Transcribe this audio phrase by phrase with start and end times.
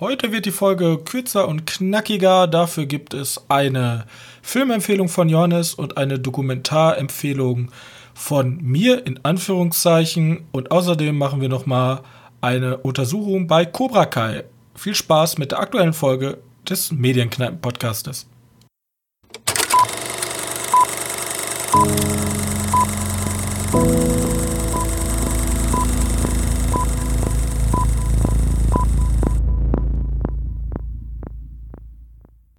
[0.00, 2.48] Heute wird die Folge kürzer und knackiger.
[2.48, 4.06] Dafür gibt es eine
[4.42, 7.70] Filmempfehlung von Johannes und eine Dokumentarempfehlung
[8.12, 10.48] von mir in Anführungszeichen.
[10.50, 12.00] Und außerdem machen wir noch mal
[12.40, 14.42] eine Untersuchung bei Cobra Kai.
[14.74, 16.38] Viel Spaß mit der aktuellen Folge
[16.68, 18.26] des Medienkneipen-Podcastes.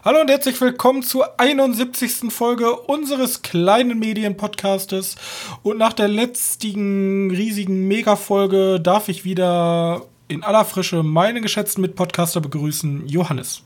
[0.06, 2.32] Hallo und herzlich willkommen zur 71.
[2.32, 5.16] Folge unseres kleinen Medienpodcastes.
[5.64, 12.40] Und nach der letzten riesigen Mega-Folge darf ich wieder in aller Frische meinen geschätzten Mitpodcaster
[12.40, 13.64] begrüßen, Johannes.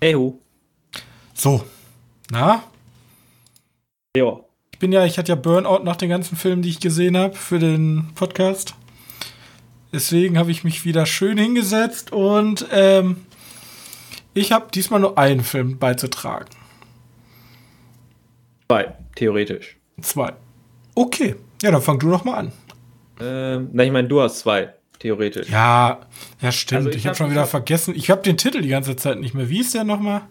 [0.00, 0.40] Hey ho.
[1.32, 1.62] So,
[2.32, 2.64] na?
[4.16, 4.40] Ja.
[4.72, 7.36] Ich bin ja, ich hatte ja Burnout nach den ganzen Filmen, die ich gesehen habe
[7.36, 8.74] für den Podcast.
[9.92, 13.27] Deswegen habe ich mich wieder schön hingesetzt und ähm,
[14.34, 16.46] ich habe diesmal nur einen Film beizutragen.
[18.68, 19.76] Zwei, theoretisch.
[20.00, 20.32] Zwei.
[20.94, 22.52] Okay, ja, dann fang du noch mal an.
[23.20, 25.48] Ähm, na, ich meine, du hast zwei, theoretisch.
[25.48, 26.00] Ja,
[26.40, 26.78] ja, stimmt.
[26.78, 27.94] Also ich ich habe hab- schon wieder hab- vergessen.
[27.96, 29.48] Ich habe den Titel die ganze Zeit nicht mehr.
[29.48, 30.22] Wie ist der noch mal?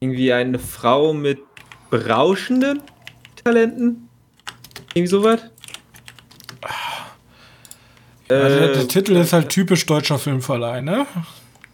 [0.00, 1.40] Irgendwie eine Frau mit
[1.90, 2.82] berauschenden
[3.44, 4.08] Talenten?
[4.94, 5.40] Irgendwie sowas?
[8.28, 11.06] Also der, Äh, der Titel ist halt typisch deutscher Filmverleih, ne?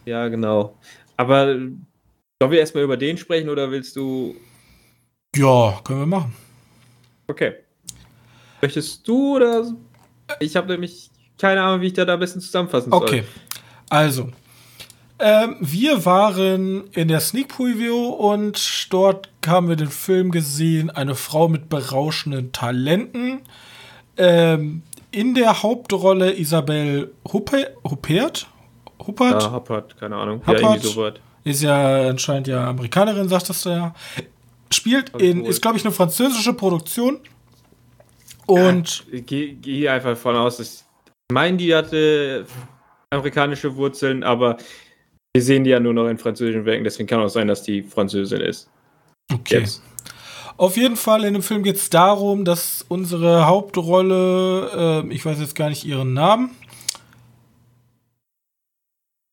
[0.05, 0.75] Ja, genau.
[1.19, 1.85] Aber sollen
[2.39, 4.37] wir erstmal über den sprechen oder willst du.
[5.35, 6.33] Ja, können wir machen.
[7.27, 7.55] Okay.
[8.61, 9.69] Möchtest du oder.
[10.39, 13.01] Ich habe nämlich keine Ahnung, wie ich da am besten zusammenfassen soll.
[13.01, 13.23] Okay,
[13.89, 14.29] also.
[15.19, 21.15] Ähm, wir waren in der Sneak Preview und dort haben wir den Film gesehen, eine
[21.15, 23.41] Frau mit berauschenden Talenten.
[24.15, 28.47] Ähm, in der Hauptrolle Isabel Huppe, Huppert?
[29.05, 29.43] Huppert?
[29.43, 30.41] Ja, Happert, keine Ahnung.
[30.41, 30.61] Happert.
[30.61, 31.13] Ja, irgendwie sowas.
[31.43, 33.95] Ist ja anscheinend ja Amerikanerin, sagtest du ja.
[34.71, 35.49] Spielt in, Obwohl.
[35.49, 37.19] ist glaube ich eine französische Produktion.
[38.45, 40.85] Und Ich gehe geh einfach davon aus, dass
[41.29, 42.45] ich meine, die hatte
[43.11, 44.57] amerikanische Wurzeln, aber
[45.33, 47.83] wir sehen die ja nur noch in französischen Werken, deswegen kann auch sein, dass die
[47.83, 48.69] Französin ist.
[49.31, 49.59] okay.
[49.59, 49.83] Jetzt.
[50.57, 55.39] Auf jeden Fall in dem Film geht es darum, dass unsere Hauptrolle, äh, ich weiß
[55.39, 56.51] jetzt gar nicht ihren Namen,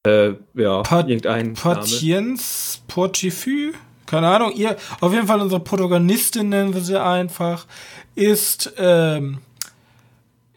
[0.06, 1.54] Äh, ja, Pat- irgendein.
[1.54, 3.72] Patience Portifü,
[4.06, 7.66] keine Ahnung, ihr, auf jeden Fall unsere Protagonistin nennen wir sie einfach,
[8.14, 9.38] ist, ähm,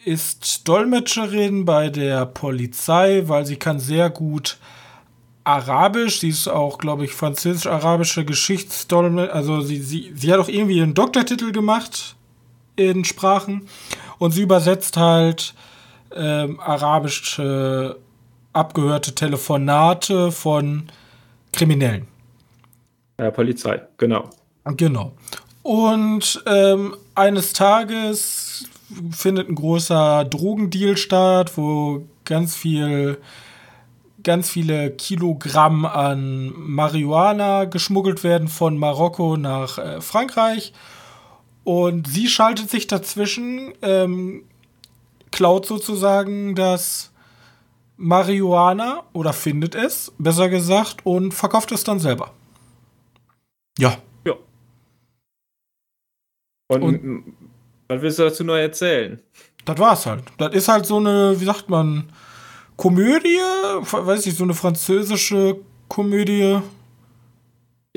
[0.06, 4.58] ist Dolmetscherin bei der Polizei, weil sie kann sehr gut
[5.44, 10.82] Arabisch, sie ist auch, glaube ich, französisch-arabische Geschichtsdolmetscher, also sie, sie, sie hat auch irgendwie
[10.82, 12.16] einen Doktortitel gemacht
[12.76, 13.68] in Sprachen.
[14.20, 15.54] Und sie übersetzt halt
[16.16, 17.98] ähm, arabische
[18.54, 20.90] abgehörte Telefonate von
[21.54, 22.08] Kriminellen.
[23.20, 24.30] Ja, Polizei, genau.
[24.66, 25.14] Genau.
[25.64, 28.68] Und ähm, eines Tages
[29.12, 33.20] findet ein großer Drogendeal statt, wo ganz viel,
[34.24, 40.74] ganz viele Kilogramm an Marihuana geschmuggelt werden von Marokko nach äh, Frankreich.
[41.64, 44.44] Und sie schaltet sich dazwischen, ähm,
[45.32, 47.09] klaut sozusagen das
[48.02, 52.34] Marihuana oder findet es, besser gesagt, und verkauft es dann selber.
[53.78, 54.34] Ja, Ja.
[56.72, 57.34] Und, Und-
[57.88, 59.22] was willst du dazu neu erzählen?
[59.66, 60.24] Das war's halt.
[60.38, 62.12] Das ist halt so eine, wie sagt man,
[62.78, 63.38] Komödie,
[63.92, 65.59] weiß ich, so eine französische
[65.90, 66.59] Komödie.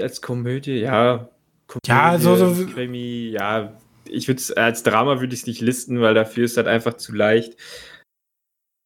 [0.01, 1.29] Als Komödie, ja.
[1.69, 3.73] Komödie, Ja, so- so- Krimi, ja.
[4.07, 6.95] Ich würde es als Drama würde ich es nicht listen, weil dafür ist das einfach
[6.95, 7.57] zu leicht.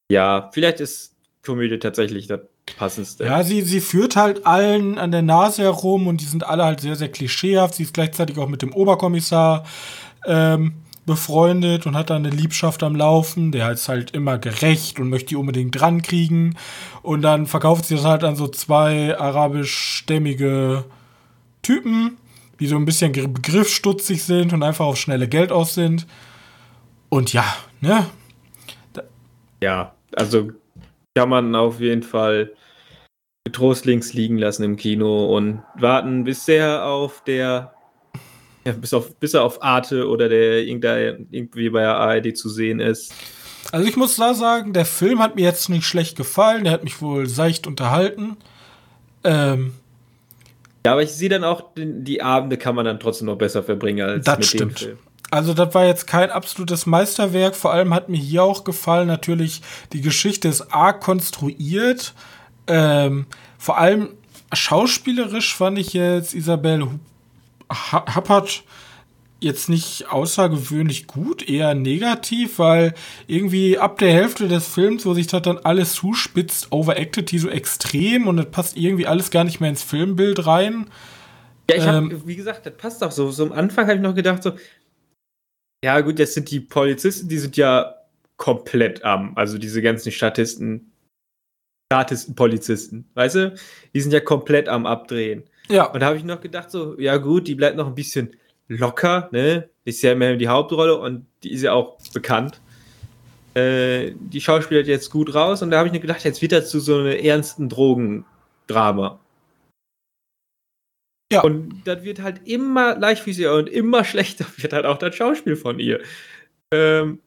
[0.08, 2.40] Ja, vielleicht ist Komödie tatsächlich das
[2.76, 3.24] passendste.
[3.24, 6.80] Ja, sie, sie führt halt allen an der Nase herum und die sind alle halt
[6.80, 7.74] sehr, sehr klischeehaft.
[7.74, 9.64] Sie ist gleichzeitig auch mit dem Oberkommissar
[10.26, 10.74] ähm,
[11.06, 13.52] befreundet und hat da eine Liebschaft am Laufen.
[13.52, 16.56] Der ist halt immer gerecht und möchte die unbedingt dran kriegen.
[17.02, 20.84] Und dann verkauft sie das halt an so zwei arabischstämmige
[21.62, 22.18] Typen,
[22.58, 26.06] die so ein bisschen begriffsstutzig sind und einfach auf schnelle Geld aus sind.
[27.08, 27.44] Und ja,
[27.80, 28.06] ne?
[29.62, 30.50] Ja, also
[31.14, 32.52] kann man auf jeden Fall
[33.44, 37.72] getrost links liegen lassen im Kino und warten, bis er auf der,
[38.64, 42.80] ja, bis, auf, bis er auf Arte oder der irgendwie bei der ARD zu sehen
[42.80, 43.14] ist.
[43.72, 46.64] Also ich muss da sagen, der Film hat mir jetzt nicht schlecht gefallen.
[46.64, 48.36] Der hat mich wohl seicht unterhalten.
[49.24, 49.74] Ähm,
[50.84, 54.06] Ja, aber ich sehe dann auch, die Abende kann man dann trotzdem noch besser verbringen
[54.08, 54.80] als Das mit stimmt.
[54.80, 54.98] dem Film.
[55.30, 57.56] Also das war jetzt kein absolutes Meisterwerk.
[57.56, 59.62] Vor allem hat mir hier auch gefallen, natürlich,
[59.92, 62.14] die Geschichte ist arg konstruiert.
[62.66, 63.26] Ähm,
[63.58, 64.10] vor allem
[64.52, 66.88] schauspielerisch fand ich jetzt Isabelle
[68.14, 68.62] Huppert
[69.40, 72.94] jetzt nicht außergewöhnlich gut, eher negativ, weil
[73.26, 77.48] irgendwie ab der Hälfte des Films, wo sich das dann alles zuspitzt, overacted die so
[77.48, 80.86] extrem und das passt irgendwie alles gar nicht mehr ins Filmbild rein.
[81.68, 83.30] Ja, ich ähm, wie gesagt, das passt auch so.
[83.30, 84.52] So am Anfang habe ich noch gedacht, so,
[85.86, 87.94] ja, gut, jetzt sind die Polizisten, die sind ja
[88.36, 90.90] komplett am, also diese ganzen Statisten,
[91.92, 93.54] Statisten, Polizisten, weißt du,
[93.94, 95.44] die sind ja komplett am Abdrehen.
[95.68, 95.84] Ja.
[95.84, 98.34] Und da habe ich noch gedacht, so, ja, gut, die bleibt noch ein bisschen
[98.66, 99.68] locker, ne?
[99.84, 102.60] Ist ja immer die Hauptrolle und die ist ja auch bekannt.
[103.54, 106.68] Äh, die schauspielert jetzt gut raus und da habe ich mir gedacht, jetzt wird das
[106.68, 109.20] zu so einem ernsten Drogendrama.
[111.32, 111.42] Ja.
[111.42, 115.78] Und das wird halt immer leichtfüßiger und immer schlechter wird halt auch das Schauspiel von
[115.78, 116.00] ihr.
[116.72, 117.20] Ähm,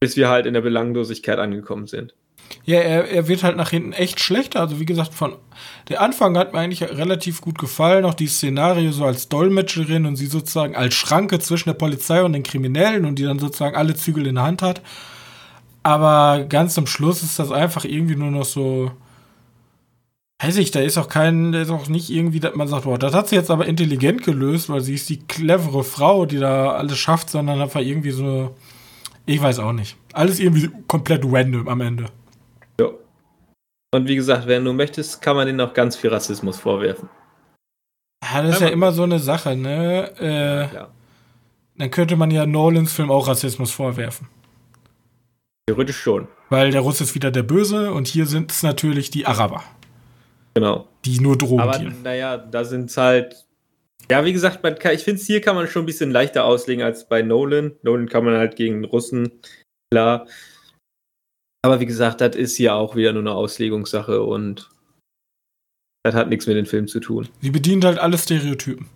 [0.00, 2.14] bis wir halt in der Belanglosigkeit angekommen sind.
[2.64, 4.60] Ja, er, er wird halt nach hinten echt schlechter.
[4.60, 5.36] Also wie gesagt, von
[5.88, 8.04] der Anfang hat mir eigentlich relativ gut gefallen.
[8.04, 12.32] Auch die Szenario so als Dolmetscherin und sie sozusagen als Schranke zwischen der Polizei und
[12.32, 14.82] den Kriminellen und die dann sozusagen alle Zügel in der Hand hat.
[15.82, 18.92] Aber ganz zum Schluss ist das einfach irgendwie nur noch so.
[20.42, 22.98] Weiß ich, da ist auch kein, da ist auch nicht irgendwie, dass man sagt, boah,
[22.98, 26.72] das hat sie jetzt aber intelligent gelöst, weil sie ist die clevere Frau, die da
[26.72, 28.52] alles schafft, sondern einfach irgendwie so,
[29.24, 29.96] ich weiß auch nicht.
[30.12, 32.06] Alles irgendwie komplett random am Ende.
[32.80, 32.88] Ja.
[33.94, 37.08] Und wie gesagt, wenn du möchtest, kann man denen auch ganz viel Rassismus vorwerfen.
[38.24, 40.10] Ja, das ist ja immer so eine Sache, ne?
[40.18, 40.88] Äh, ja.
[41.76, 44.26] Dann könnte man ja Nolans Film auch Rassismus vorwerfen.
[45.66, 46.26] Theoretisch schon.
[46.50, 49.62] Weil der Russ ist wieder der Böse und hier sind es natürlich die Araber.
[50.54, 50.88] Genau.
[51.04, 51.60] Die nur drohen.
[51.60, 53.46] Aber naja, da sind es halt.
[54.10, 57.08] Ja, wie gesagt, kann, ich finde, hier kann man schon ein bisschen leichter auslegen als
[57.08, 57.72] bei Nolan.
[57.82, 59.40] Nolan kann man halt gegen Russen,
[59.90, 60.26] klar.
[61.64, 64.68] Aber wie gesagt, das ist ja auch wieder nur eine Auslegungssache und
[66.02, 67.28] das hat nichts mit dem Film zu tun.
[67.40, 68.88] Sie bedient halt alle Stereotypen.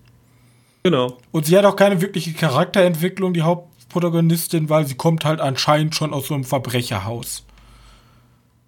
[0.82, 1.18] Genau.
[1.30, 6.12] Und sie hat auch keine wirkliche Charakterentwicklung, die Hauptprotagonistin, weil sie kommt halt anscheinend schon
[6.12, 7.46] aus so einem Verbrecherhaus.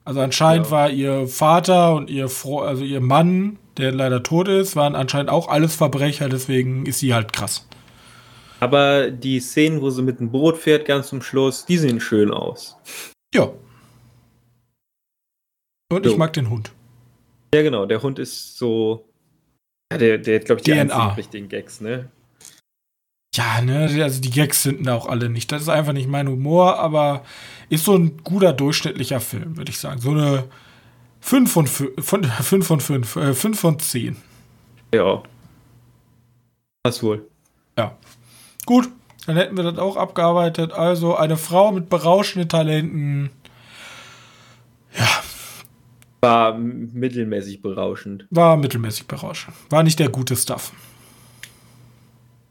[0.08, 0.70] Also anscheinend ja.
[0.70, 5.30] war ihr Vater und ihr Fro also ihr Mann, der leider tot ist, waren anscheinend
[5.30, 7.68] auch alles Verbrecher, deswegen ist sie halt krass.
[8.60, 12.30] Aber die Szenen, wo sie mit dem Boot fährt, ganz zum Schluss, die sehen schön
[12.30, 12.78] aus.
[13.34, 13.50] Ja,
[15.90, 16.12] und so.
[16.12, 16.70] ich mag den Hund.
[17.54, 17.86] Ja, genau.
[17.86, 19.08] Der Hund ist so.
[19.90, 21.14] Ja, der, der hat, glaube ich, die DNA.
[21.14, 22.10] richtigen Gags, ne?
[23.38, 25.52] Ja, ne, also die Gags sind da auch alle nicht.
[25.52, 27.22] Das ist einfach nicht mein Humor, aber
[27.68, 30.00] ist so ein guter durchschnittlicher Film, würde ich sagen.
[30.00, 30.44] So eine
[31.20, 34.16] 5 von 5, von, 5 von 5, äh, 5 von 10.
[34.92, 35.22] Ja.
[36.82, 37.28] Das wohl.
[37.76, 37.96] Ja.
[38.66, 38.88] Gut,
[39.26, 40.72] dann hätten wir das auch abgearbeitet.
[40.72, 43.30] Also eine Frau mit berauschenden Talenten.
[44.98, 45.22] Ja,
[46.20, 48.26] war mittelmäßig berauschend.
[48.30, 49.54] War mittelmäßig berauschend.
[49.70, 50.72] War nicht der gute Stuff.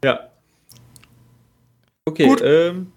[0.02, 0.20] Ja.
[2.08, 2.40] Okay, Gut.
[2.42, 2.92] Ähm,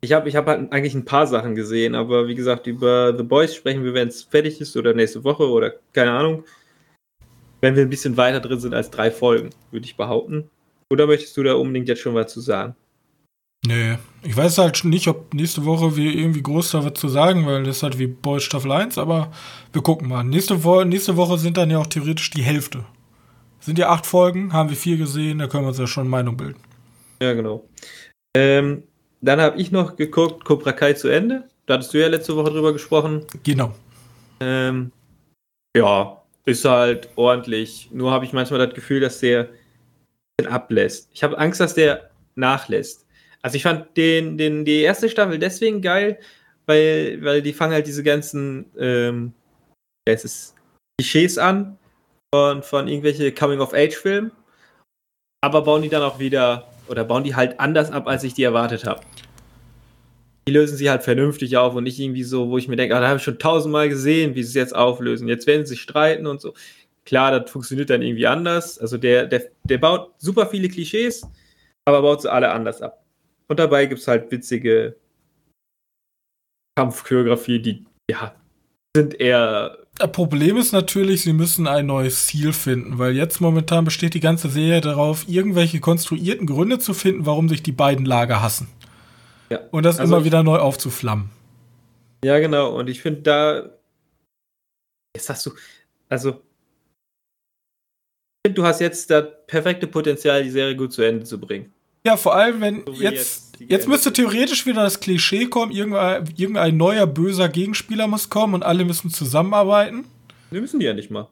[0.00, 3.24] ich habe ich hab halt eigentlich ein paar Sachen gesehen, aber wie gesagt, über The
[3.24, 6.44] Boys sprechen wir, wenn es fertig ist oder nächste Woche oder keine Ahnung.
[7.60, 10.48] Wenn wir ein bisschen weiter drin sind als drei Folgen, würde ich behaupten.
[10.88, 12.76] Oder möchtest du da unbedingt jetzt schon was zu sagen?
[13.66, 17.44] Nee, ich weiß halt nicht, ob nächste Woche wir irgendwie groß da was zu sagen,
[17.44, 19.32] weil das ist halt wie Boys Staffel 1, aber
[19.72, 20.22] wir gucken mal.
[20.22, 22.84] Nächste, Wo nächste Woche sind dann ja auch theoretisch die Hälfte.
[23.58, 26.36] Sind ja acht Folgen, haben wir vier gesehen, da können wir uns ja schon Meinung
[26.36, 26.60] bilden.
[27.20, 27.68] Ja, genau.
[28.36, 28.84] Ähm,
[29.20, 31.44] dann habe ich noch geguckt, Cobra Kai zu Ende.
[31.66, 33.24] Da hattest du ja letzte Woche drüber gesprochen.
[33.42, 33.74] Genau.
[34.40, 34.92] Ähm,
[35.76, 37.90] ja, ist halt ordentlich.
[37.92, 39.48] Nur habe ich manchmal das Gefühl, dass der
[40.48, 41.10] ablässt.
[41.12, 43.06] Ich habe Angst, dass der nachlässt.
[43.42, 46.18] Also ich fand den, den, die erste Staffel deswegen geil,
[46.66, 49.32] weil, weil die fangen halt diese ganzen ähm,
[50.08, 50.54] es ist
[50.98, 51.78] Klischees an
[52.34, 54.32] von, von irgendwelche Coming-of-Age-Filmen,
[55.42, 58.42] aber bauen die dann auch wieder oder bauen die halt anders ab, als ich die
[58.42, 59.00] erwartet habe.
[60.46, 63.00] Die lösen sie halt vernünftig auf und nicht irgendwie so, wo ich mir denke, ah,
[63.00, 65.28] da habe ich schon tausendmal gesehen, wie sie es jetzt auflösen.
[65.28, 66.54] Jetzt werden sie sich streiten und so.
[67.04, 68.78] Klar, das funktioniert dann irgendwie anders.
[68.78, 71.26] Also der, der, der baut super viele Klischees,
[71.84, 73.04] aber baut sie alle anders ab.
[73.48, 74.96] Und dabei gibt es halt witzige
[76.78, 78.34] Kampfchoreografie, die, ja,
[78.96, 79.78] sind eher.
[79.98, 84.20] Das Problem ist natürlich, sie müssen ein neues Ziel finden, weil jetzt momentan besteht die
[84.20, 88.68] ganze Serie darauf, irgendwelche konstruierten Gründe zu finden, warum sich die beiden Lager hassen.
[89.50, 89.58] Ja.
[89.72, 91.30] Und das also immer wieder neu aufzuflammen.
[92.24, 92.78] Ja, genau.
[92.78, 93.70] Und ich finde da.
[95.16, 95.50] Jetzt hast du.
[96.08, 96.30] Also.
[96.30, 96.36] Ich
[98.46, 101.72] finde, du hast jetzt das perfekte Potenzial, die Serie gut zu Ende zu bringen.
[102.04, 106.24] Ja, vor allem, wenn So jetzt, jetzt jetzt, müsste theoretisch wieder das Klischee kommen, irgendein,
[106.36, 110.04] irgendein neuer böser Gegenspieler muss kommen und alle müssen zusammenarbeiten.
[110.50, 111.28] Wir müssen die ja nicht mal.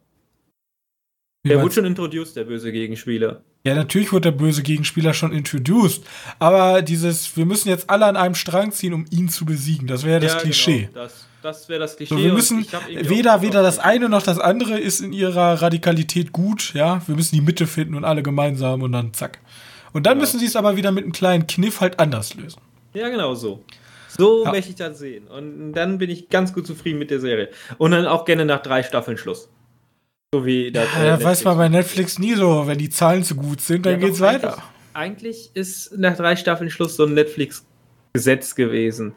[1.42, 3.42] Wie Der wurde schon introduced, der böse Gegenspieler.
[3.64, 6.04] Ja, natürlich wird der böse Gegenspieler schon introduced.
[6.38, 9.86] Aber dieses, wir müssen jetzt alle an einem Strang ziehen, um ihn zu besiegen.
[9.86, 10.88] Das wäre ja das Ja, Klischee.
[10.92, 12.14] Genau, das das wäre das Klischee.
[12.14, 16.74] So, wir müssen weder, weder das eine noch das andere ist in ihrer Radikalität gut,
[16.74, 17.00] ja.
[17.06, 19.38] Wir müssen die Mitte finden und alle gemeinsam und dann zack.
[19.96, 20.24] Und dann Genau.
[20.24, 22.60] müssen sie es aber wieder mit einem kleinen Kniff halt anders lösen.
[22.92, 23.64] Ja, genau so.
[24.18, 24.50] So Ja.
[24.50, 25.26] möchte ich das sehen.
[25.26, 27.48] Und dann bin ich ganz gut zufrieden mit der Serie.
[27.78, 29.48] Und dann auch gerne nach drei Staffeln Schluss.
[30.34, 30.86] So wie das.
[30.94, 32.18] Ja, äh, das weiß man bei Netflix.
[32.18, 32.66] Nie so.
[32.66, 34.62] Wenn die Zahlen zu gut sind, dann Ja, geht's weiter.
[34.92, 39.14] Eigentlich, ist nach drei Staffeln Schluss so ein Netflix-Gesetz gewesen.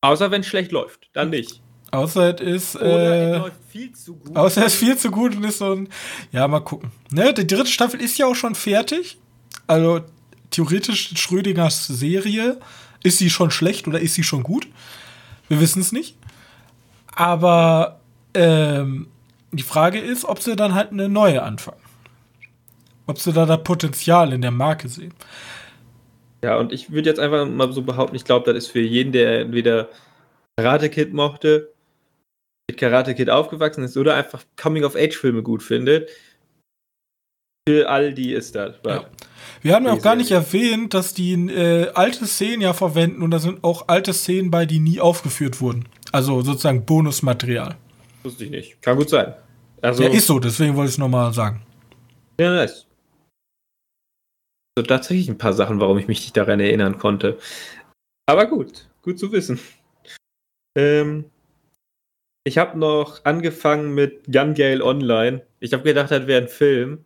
[0.00, 1.10] Außer wenn es schlecht läuft.
[1.12, 1.60] Dann nicht.
[1.90, 4.36] Außer es ist, Oder äh, es läuft viel zu gut.
[4.36, 5.88] außer es ist viel zu gut und ist so ein,
[6.30, 6.92] ja, mal gucken.
[7.10, 9.18] Ne, die dritte Staffel ist ja auch schon fertig.
[9.66, 10.00] Also,
[10.50, 12.58] theoretisch Schrödingers Serie.
[13.02, 14.68] Ist sie schon schlecht oder ist sie schon gut?
[15.48, 16.16] Wir wissen es nicht.
[17.14, 18.00] Aber,
[18.34, 19.08] ähm,
[19.50, 21.80] die Frage ist, ob sie dann halt eine neue anfangen.
[23.06, 25.12] Ob sie da das Potenzial in der Marke sehen.
[26.42, 29.12] Ja, und ich würde jetzt einfach mal so behaupten, ich glaube, das ist für jeden,
[29.12, 29.88] der entweder
[30.56, 31.72] Karate Kid mochte,
[32.68, 36.10] mit Karate Kid aufgewachsen ist oder einfach Coming-of-Age-Filme gut findet.
[37.68, 38.76] Für all die ist das.
[38.84, 39.04] Ja.
[39.62, 43.30] Wir haben ja auch gar nicht erwähnt, dass die äh, alte Szenen ja verwenden und
[43.30, 45.88] da sind auch alte Szenen bei, die nie aufgeführt wurden.
[46.10, 47.76] Also sozusagen Bonusmaterial.
[48.22, 48.82] Wusste ich nicht.
[48.82, 49.34] Kann gut sein.
[49.80, 51.62] Also, ja, ist so, deswegen wollte ich es nochmal sagen.
[52.38, 52.86] ja, nice.
[54.78, 57.38] So, tatsächlich ein paar Sachen, warum ich mich nicht daran erinnern konnte.
[58.26, 59.58] Aber gut, gut zu wissen.
[60.78, 61.26] Ähm,
[62.44, 65.42] ich habe noch angefangen mit Gun Gale Online.
[65.60, 67.04] Ich habe gedacht, das wäre ein Film.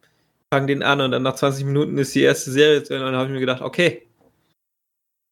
[0.52, 3.12] Fang den an und dann nach 20 Minuten ist die erste Serie zu Ende und
[3.12, 4.02] dann habe ich mir gedacht, okay.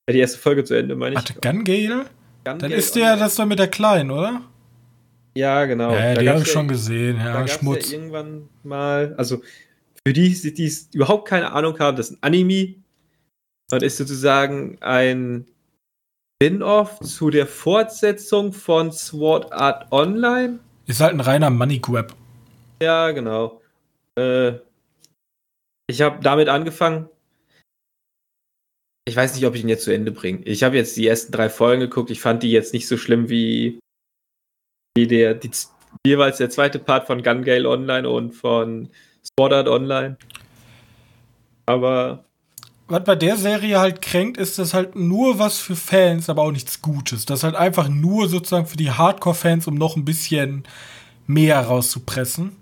[0.08, 1.16] Ja, die erste Folge zu Ende, meine ich.
[1.18, 2.06] Warte, Gun Gale?
[2.44, 4.42] Gun Dann ist der das doch mit der Kleinen, oder?
[5.36, 5.92] Ja, genau.
[5.92, 7.16] ja, Da die habe ich ja- schon gesehen.
[7.18, 7.90] Ja, Schmutz.
[7.90, 9.40] ja irgendwann mal, also
[10.06, 12.74] für die, die es überhaupt keine Ahnung haben, das ist ein Anime
[13.72, 15.46] und ist sozusagen ein
[16.42, 20.58] Spin-off zu der Fortsetzung von Sword Art Online.
[20.86, 22.14] Ist halt ein reiner Money Grab.
[22.82, 23.62] Ja, genau.
[24.16, 24.54] Äh,
[25.86, 27.08] ich habe damit angefangen.
[29.06, 30.42] Ich weiß nicht, ob ich ihn jetzt zu Ende bringe.
[30.44, 32.10] Ich habe jetzt die ersten drei Folgen geguckt.
[32.10, 33.78] Ich fand die jetzt nicht so schlimm wie,
[34.96, 35.50] wie der, die,
[36.06, 38.88] jeweils der zweite Part von Gun Gale Online und von
[39.22, 40.16] Sword Art Online.
[41.66, 42.24] Aber
[42.86, 46.52] Was bei der Serie halt kränkt, ist das halt nur was für Fans, aber auch
[46.52, 47.26] nichts Gutes.
[47.26, 50.64] Das halt einfach nur sozusagen für die Hardcore-Fans, um noch ein bisschen
[51.26, 52.56] mehr rauszupressen.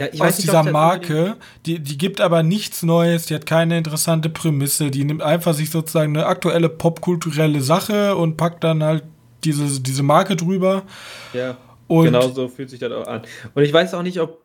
[0.00, 1.36] Ja, ich aus nicht, dieser Marke.
[1.66, 5.70] Die, die gibt aber nichts Neues, die hat keine interessante Prämisse, die nimmt einfach sich
[5.70, 9.04] sozusagen eine aktuelle popkulturelle Sache und packt dann halt
[9.44, 10.84] diese, diese Marke drüber.
[11.32, 11.56] Ja.
[11.88, 13.22] Und genau so fühlt sich das auch an.
[13.54, 14.44] Und ich weiß auch nicht, ob.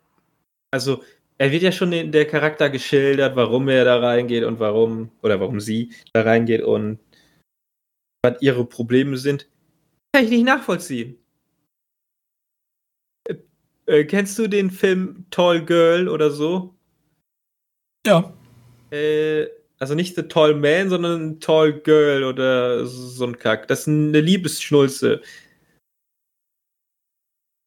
[0.71, 1.03] Also,
[1.37, 5.11] er wird ja schon in der Charakter geschildert, warum er da reingeht und warum.
[5.21, 6.99] Oder warum sie da reingeht und
[8.23, 9.47] was ihre Probleme sind.
[10.15, 11.17] Kann ich nicht nachvollziehen.
[13.85, 16.75] Äh, äh, kennst du den Film Tall Girl oder so?
[18.05, 18.33] ja,
[18.91, 19.47] Äh,
[19.79, 23.67] also nicht The Tall Man, sondern Tall Girl oder so ein Kack.
[23.67, 25.21] Das ist eine Liebesschnulze.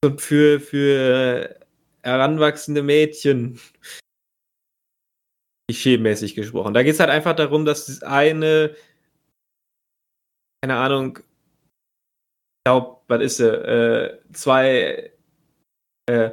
[0.04, 1.58] Und für, für
[2.02, 3.58] heranwachsende Mädchen.
[5.68, 6.74] Klischee-mäßig gesprochen.
[6.74, 8.76] Da geht es halt einfach darum, dass das eine,
[10.62, 15.15] keine Ahnung, ich glaube, was ist sie, äh, zwei,
[16.06, 16.30] äh,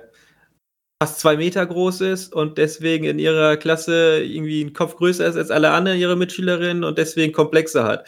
[1.02, 5.36] fast zwei Meter groß ist und deswegen in ihrer Klasse irgendwie einen Kopf größer ist
[5.36, 8.08] als alle anderen ihre Mitschülerinnen und deswegen Komplexe hat.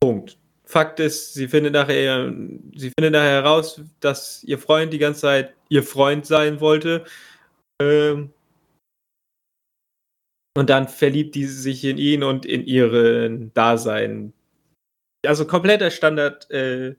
[0.00, 0.38] Punkt.
[0.66, 2.32] Fakt ist, sie findet nachher,
[2.74, 7.04] sie findet nachher heraus, dass ihr Freund die ganze Zeit ihr Freund sein wollte.
[7.82, 8.32] Ähm,
[10.56, 14.32] und dann verliebt die sich in ihn und in ihren Dasein.
[15.26, 16.94] Also kompletter Standard, äh,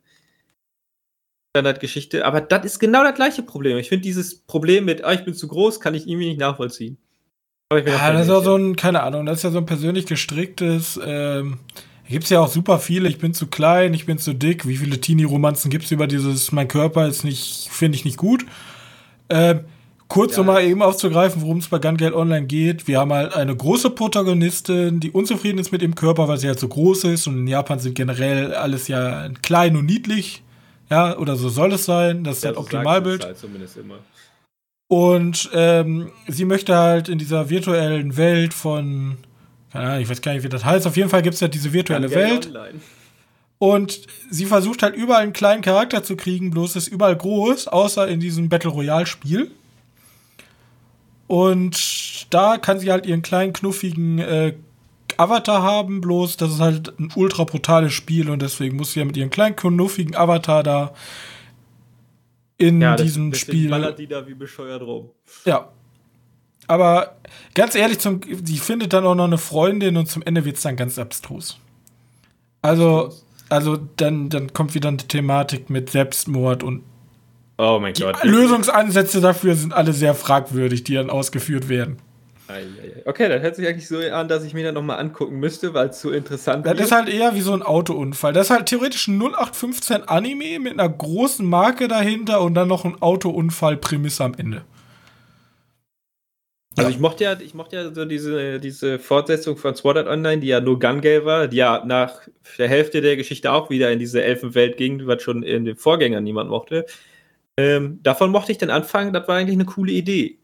[1.56, 2.26] Standardgeschichte.
[2.26, 3.78] Aber das ist genau das gleiche Problem.
[3.78, 6.98] Ich finde dieses Problem mit, ah, ich bin zu groß, kann ich irgendwie nicht nachvollziehen.
[7.70, 9.58] Aber ich bin ja, das ist ja so ein, keine Ahnung, das ist ja so
[9.60, 11.60] ein persönlich gestricktes, ähm,
[12.08, 14.78] gibt es ja auch super viele, ich bin zu klein, ich bin zu dick, wie
[14.78, 18.46] viele Teenie-Romanzen gibt es über dieses, mein Körper ist nicht, finde ich nicht gut.
[19.30, 19.62] Ähm,
[20.08, 20.42] kurz Ja.
[20.42, 22.88] um mal eben aufzugreifen, worum es bei Gun Gale Online geht.
[22.88, 26.60] Wir haben halt eine große Protagonistin, die unzufrieden ist mit ihrem Körper, weil sie halt
[26.60, 30.44] so groß ist und in Japan sind generell alles ja klein und niedlich.
[30.90, 32.24] Ja, oder so soll es sein.
[32.24, 33.26] Das ist Ja, halt Optimalbild.
[33.26, 34.00] Halt zumindest immer.
[34.88, 39.18] Und ähm, sie möchte halt in dieser virtuellen Welt von,
[39.72, 40.86] keine Ahnung, ich weiß gar nicht, wie das heißt.
[40.86, 42.48] Auf jeden Fall gibt es ja diese virtuelle Welt.
[42.48, 42.80] Online.
[43.58, 48.08] Und sie versucht halt überall einen kleinen Charakter zu kriegen, bloß ist überall groß, außer
[48.08, 49.50] in diesem Battle Royale Spiel.
[51.28, 54.54] Und da kann sie halt ihren kleinen, knuffigen äh,
[55.18, 59.06] Avatar haben, bloß das ist halt ein ultra brutales Spiel und deswegen muss sie ja
[59.06, 60.94] mit ihrem kleinen, knuffigen Avatar da
[62.58, 63.70] in ja, diesem das, Spiel.
[63.70, 65.10] ballert die da wie bescheuert rum.
[65.46, 65.70] Ja.
[66.68, 67.18] Aber
[67.54, 70.64] ganz ehrlich, zum, die findet dann auch noch eine Freundin und zum Ende wird es
[70.64, 71.60] dann ganz abstrus.
[72.62, 73.14] Also,
[73.50, 76.84] also dann, dann kommt wieder eine Thematik mit Selbstmord und
[77.58, 78.22] Oh mein Gott.
[78.24, 81.98] Lösungsansätze dafür sind alle sehr fragwürdig, die dann ausgeführt werden.
[83.06, 85.90] Okay, dann hört sich eigentlich so an, dass ich mir dann nochmal angucken müsste, weil
[85.90, 86.80] es so interessant ist.
[86.80, 88.34] Das ist halt eher wie so ein Autounfall.
[88.34, 92.86] Das ist halt theoretisch ein 0815 Anime mit einer großen Marke dahinter und dann noch
[92.86, 94.64] ein Autounfall-Prämisse am Ende.
[96.78, 100.40] Also ich mochte ja, ich mochte ja so diese, diese Fortsetzung von Sword Art Online,
[100.40, 103.92] die ja nur Gun Gale war, die ja nach der Hälfte der Geschichte auch wieder
[103.92, 106.86] in diese Elfenwelt ging, was schon in den Vorgängern niemand mochte.
[107.58, 110.38] Ähm, davon mochte ich den Anfang, das war eigentlich eine coole Idee.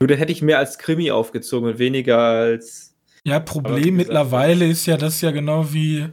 [0.00, 2.94] Nur da hätte ich mehr als Krimi aufgezogen und weniger als.
[3.22, 6.08] Ja, Problem mittlerweile ist ja das ja genau wie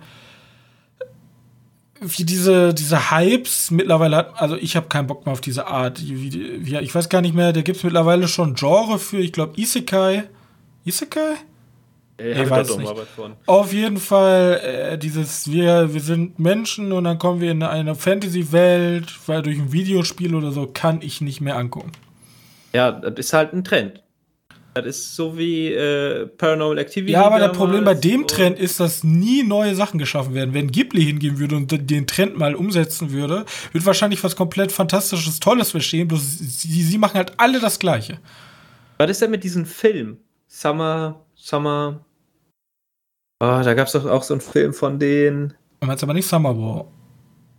[2.01, 6.01] wie diese, diese Hypes mittlerweile hat, also ich habe keinen Bock mehr auf diese Art.
[6.01, 9.31] Wie, wie, ich weiß gar nicht mehr, da gibt es mittlerweile schon Genre für, ich
[9.31, 10.23] glaube, Isekai.
[10.85, 11.35] Isekai?
[12.17, 12.93] Ey, ich weiß nicht.
[13.45, 17.95] Auf jeden Fall, äh, dieses, wir, wir sind Menschen und dann kommen wir in eine
[17.95, 21.91] Fantasy-Welt, weil durch ein Videospiel oder so kann ich nicht mehr angucken.
[22.73, 24.03] Ja, das ist halt ein Trend.
[24.73, 27.13] Das ist so wie äh, Paranormal Activity.
[27.13, 30.53] Ja, aber das Problem bei dem Trend ist, dass nie neue Sachen geschaffen werden.
[30.53, 35.39] Wenn Ghibli hingehen würde und den Trend mal umsetzen würde, wird wahrscheinlich was komplett Fantastisches,
[35.39, 36.07] Tolles verstehen.
[36.07, 38.19] Bloß sie, sie machen halt alle das Gleiche.
[38.99, 40.17] Was ist denn mit diesem Film?
[40.47, 42.05] Summer, Summer.
[43.39, 45.55] Oh, da gab es doch auch so einen Film von denen.
[45.79, 46.85] Du meinst aber nicht Summer War.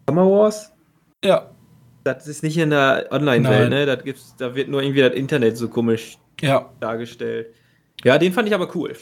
[0.09, 0.73] Summer Wars?
[1.25, 1.51] Ja.
[2.15, 3.87] Das ist nicht in der Online-Welt, ne?
[3.87, 6.71] Das gibt's, da wird nur irgendwie das Internet so komisch ja.
[6.81, 7.49] dargestellt.
[8.05, 8.95] Ja, den fand ich aber cool.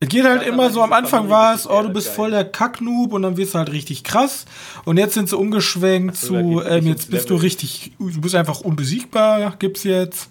[0.00, 2.44] Es geht halt ja, immer so, am Anfang war es, oh, du bist voll der
[2.44, 4.44] Kacknoob und dann wirst du halt richtig krass.
[4.84, 7.38] Und jetzt sind sie umgeschwenkt so, zu, ähm, jetzt bist Level.
[7.38, 10.28] du richtig, du bist einfach unbesiegbar, gibt's jetzt.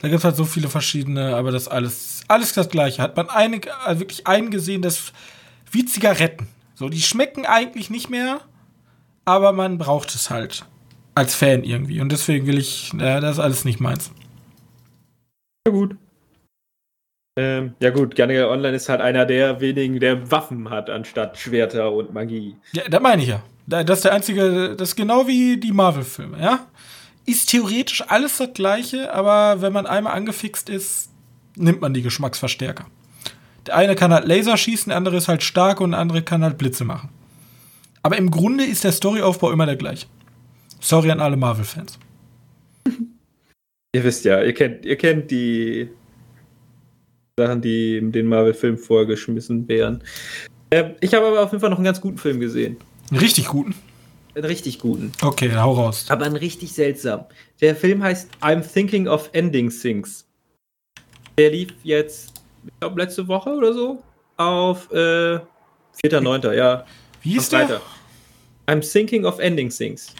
[0.00, 3.02] Da gibt's halt so viele verschiedene, aber das alles, alles das gleiche.
[3.02, 5.12] Hat man eine, also wirklich eingesehen, das
[5.70, 6.48] wie Zigaretten.
[6.74, 8.40] So, die schmecken eigentlich nicht mehr,
[9.26, 10.64] aber man braucht es halt
[11.16, 12.00] als Fan irgendwie.
[12.00, 14.12] Und deswegen will ich, ja, das ist alles nicht meins.
[15.66, 15.96] Ja, gut.
[17.38, 21.92] Ähm, ja, gut, Gunnery Online ist halt einer der wenigen, der Waffen hat, anstatt Schwerter
[21.92, 22.56] und Magie.
[22.72, 23.42] Ja, da meine ich ja.
[23.66, 26.66] Das ist der einzige, das ist genau wie die Marvel-Filme, ja?
[27.26, 31.10] Ist theoretisch alles das gleiche, aber wenn man einmal angefixt ist,
[31.56, 32.86] nimmt man die Geschmacksverstärker.
[33.66, 36.44] Der eine kann halt Laser schießen, der andere ist halt stark und der andere kann
[36.44, 37.08] halt Blitze machen.
[38.02, 40.06] Aber im Grunde ist der Storyaufbau immer der gleiche.
[40.86, 41.98] Sorry an alle Marvel-Fans.
[43.92, 45.90] Ihr wisst ja, ihr kennt, ihr kennt die
[47.36, 50.04] Sachen, die den Marvel-Film vorgeschmissen wären.
[50.70, 52.76] Äh, ich habe aber auf jeden Fall noch einen ganz guten Film gesehen.
[53.10, 53.74] Einen richtig guten?
[54.36, 55.10] Einen richtig guten.
[55.22, 56.06] Okay, hau raus.
[56.08, 57.24] Aber einen richtig seltsam.
[57.60, 60.24] Der Film heißt I'm Thinking of Ending Things.
[61.36, 64.04] Der lief jetzt, ich glaube, letzte Woche oder so
[64.36, 65.40] auf äh,
[66.04, 66.86] 4.9., ja.
[67.22, 67.80] Wie ist der?
[68.68, 70.14] I'm Thinking of Ending Things.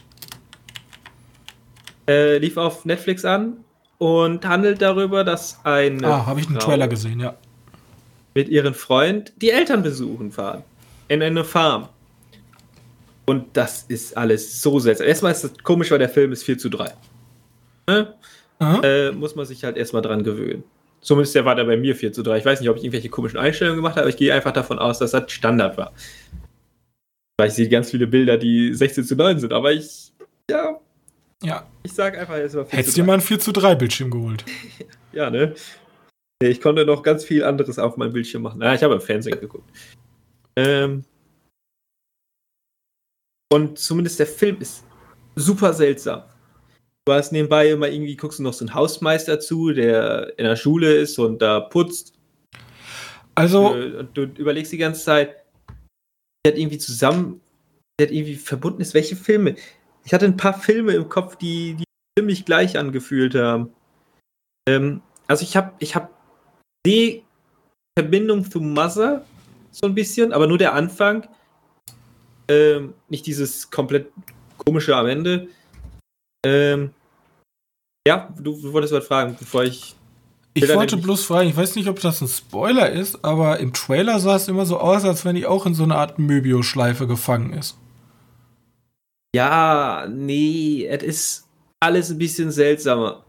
[2.08, 3.64] Äh, lief auf Netflix an
[3.98, 6.04] und handelt darüber, dass ein.
[6.04, 7.34] Ah, habe ich einen Frau Trailer gesehen, ja.
[8.34, 10.62] Mit ihrem Freund die Eltern besuchen fahren.
[11.08, 11.88] In eine Farm.
[13.26, 15.06] Und das ist alles so seltsam.
[15.06, 16.92] Erstmal ist es komisch, weil der Film ist 4 zu 3.
[17.88, 18.14] Ne?
[18.60, 20.64] Äh, muss man sich halt erstmal dran gewöhnen.
[21.00, 22.38] Zumindest der war da bei mir 4 zu 3.
[22.38, 24.78] Ich weiß nicht, ob ich irgendwelche komischen Einstellungen gemacht habe, aber ich gehe einfach davon
[24.78, 25.92] aus, dass das Standard war.
[27.38, 30.12] Weil ich sehe ganz viele Bilder, die 16 zu 9 sind, aber ich,
[30.50, 30.80] ja,
[31.46, 31.66] ja.
[31.84, 34.10] Ich sag einfach, es war 4 Hättest du dir mal ein 4 zu 3 Bildschirm
[34.10, 34.44] geholt.
[35.12, 35.54] ja, ne?
[36.42, 38.62] Ich konnte noch ganz viel anderes auf meinem Bildschirm machen.
[38.62, 39.70] Ah, ich habe im Fernsehen geguckt.
[40.56, 41.04] Ähm
[43.52, 44.84] und zumindest der Film ist
[45.36, 46.24] super seltsam.
[47.06, 50.56] Du hast nebenbei immer irgendwie, guckst du noch so einen Hausmeister zu, der in der
[50.56, 52.12] Schule ist und da putzt.
[53.36, 53.68] Also.
[53.68, 55.36] Und du überlegst die ganze Zeit,
[56.44, 57.40] der hat irgendwie zusammen,
[58.00, 59.54] der hat irgendwie verbunden ist, welche Filme.
[60.06, 61.84] Ich hatte ein paar Filme im Kopf, die, die
[62.16, 63.74] ziemlich gleich angefühlt haben.
[64.68, 66.10] Ähm, also ich habe ich hab
[66.86, 67.24] die
[67.98, 69.26] Verbindung zu Mother
[69.72, 71.26] so ein bisschen, aber nur der Anfang.
[72.48, 74.12] Ähm, nicht dieses komplett
[74.58, 75.48] komische am Ende.
[76.46, 76.94] Ähm,
[78.06, 79.96] Ja, du, du wolltest was fragen, bevor ich.
[80.54, 84.20] Ich wollte bloß fragen, ich weiß nicht, ob das ein Spoiler ist, aber im Trailer
[84.20, 87.52] sah es immer so aus, als wenn die auch in so einer Art Möbius-Schleife gefangen
[87.52, 87.76] ist.
[89.36, 93.22] Ja, nee, es ist alles ein bisschen seltsamer.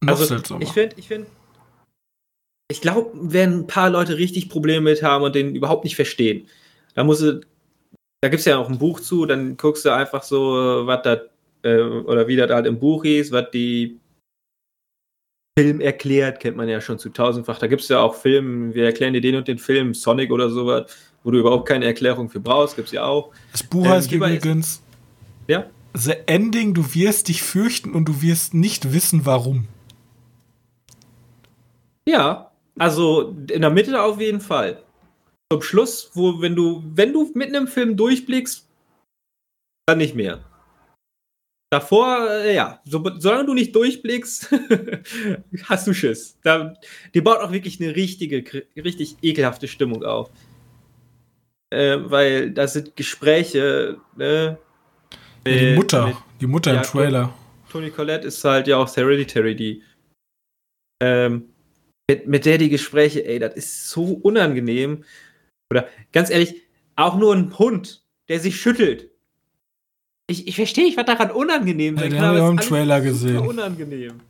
[0.00, 0.62] Noch also, seltsamer.
[0.62, 1.26] Ich finde, ich finde,
[2.70, 6.46] ich glaube, wenn ein paar Leute richtig Probleme mit haben und den überhaupt nicht verstehen,
[6.94, 10.86] da muss da gibt es ja auch ein Buch zu, dann guckst du einfach so,
[10.86, 11.22] was da,
[11.64, 13.98] äh, oder wie das halt im Buch ist, was die
[15.58, 17.58] Film erklärt, kennt man ja schon zu tausendfach.
[17.58, 20.50] Da gibt es ja auch Filme, wir erklären dir den und den Film, Sonic oder
[20.50, 23.32] sowas, wo du überhaupt keine Erklärung für brauchst, gibt es ja auch.
[23.50, 24.81] Das Buch heißt ähm, übrigens
[25.52, 25.70] ja?
[25.94, 29.68] The Ending, du wirst dich fürchten und du wirst nicht wissen, warum.
[32.08, 34.82] Ja, also in der Mitte auf jeden Fall.
[35.52, 38.66] Zum Schluss, wo, wenn du, wenn du mitten im Film durchblickst,
[39.86, 40.42] dann nicht mehr.
[41.70, 44.50] Davor, äh, ja, so, solange du nicht durchblickst,
[45.64, 46.38] hast du Schiss.
[46.42, 46.74] Da,
[47.14, 48.44] die baut auch wirklich eine richtige,
[48.76, 50.30] richtig ekelhafte Stimmung auf.
[51.70, 54.58] Äh, weil da sind Gespräche, ne?
[55.46, 57.34] Ja, die Mutter, mit, die Mutter ja, im Trailer.
[57.70, 59.82] Tony Collette ist halt ja auch Hereditary, die
[61.02, 61.48] ähm,
[62.08, 65.04] mit, mit der die Gespräche, ey, das ist so unangenehm.
[65.70, 66.62] Oder ganz ehrlich,
[66.96, 69.10] auch nur ein Hund, der sich schüttelt.
[70.28, 72.34] Ich, ich verstehe nicht, was daran unangenehm sein ja, kann.
[72.34, 73.38] Den haben wir im Trailer gesehen.
[73.38, 74.20] unangenehm.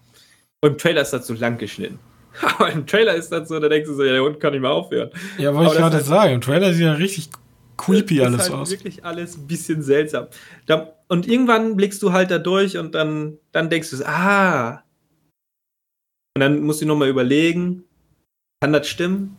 [0.61, 1.99] Und im Trailer ist das so lang geschnitten.
[2.41, 4.63] Aber im Trailer ist das so, da denkst du so, ja, der Hund kann nicht
[4.63, 5.11] mehr aufhören.
[5.39, 6.35] Ja, wollte ich gerade sagen.
[6.35, 7.31] Im Trailer sieht ja richtig
[7.85, 8.71] creepy alles halt aus.
[8.71, 10.29] wirklich alles ein bisschen seltsam.
[10.67, 14.83] Da, und irgendwann blickst du halt da durch und dann, dann denkst du, ah.
[16.35, 17.85] Und dann musst du nochmal überlegen,
[18.61, 19.37] kann das stimmen?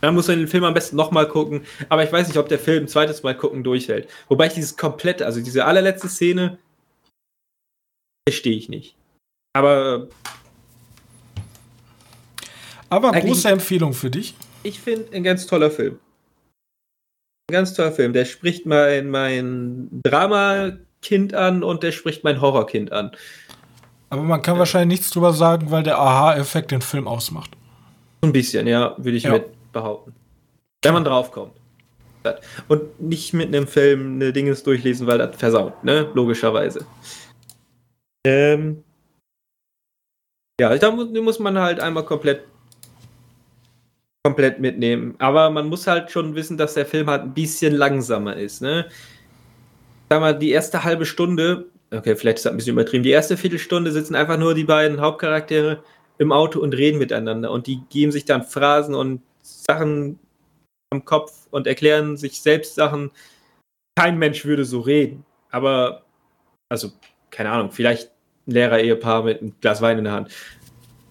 [0.00, 1.62] Dann musst du den Film am besten nochmal gucken.
[1.88, 4.08] Aber ich weiß nicht, ob der Film ein zweites Mal gucken durchhält.
[4.28, 6.58] Wobei ich dieses komplette, also diese allerletzte Szene,
[8.28, 8.94] verstehe ich nicht.
[9.54, 10.08] Aber.
[12.90, 14.34] Aber große Empfehlung für dich.
[14.62, 15.98] Ich finde ein ganz toller Film.
[17.50, 18.12] Ganz toller Film.
[18.12, 23.12] Der spricht mein, mein Drama-Kind an und der spricht mein Horror-Kind an.
[24.10, 24.58] Aber man kann ja.
[24.60, 27.56] wahrscheinlich nichts drüber sagen, weil der Aha-Effekt den Film ausmacht.
[28.22, 29.32] So ein bisschen, ja, würde ich ja.
[29.32, 30.14] mit behaupten.
[30.82, 31.52] Wenn man draufkommt.
[32.68, 36.10] Und nicht mit einem Film eine Dinges durchlesen, weil das versaut, ne?
[36.12, 36.84] Logischerweise.
[38.26, 38.84] Ähm.
[40.60, 42.42] Ja, da muss man halt einmal komplett
[44.28, 45.14] komplett mitnehmen.
[45.18, 48.86] Aber man muss halt schon wissen, dass der Film halt ein bisschen langsamer ist, ne?
[50.10, 53.38] Sag mal, die erste halbe Stunde, okay, vielleicht ist das ein bisschen übertrieben, die erste
[53.38, 55.82] Viertelstunde sitzen einfach nur die beiden Hauptcharaktere
[56.18, 60.18] im Auto und reden miteinander und die geben sich dann Phrasen und Sachen
[60.90, 63.10] am Kopf und erklären sich selbst Sachen.
[63.98, 65.24] Kein Mensch würde so reden.
[65.50, 66.02] Aber,
[66.68, 66.92] also,
[67.30, 68.10] keine Ahnung, vielleicht
[68.46, 70.30] ein Lehrer-Ehepaar mit einem Glas Wein in der Hand.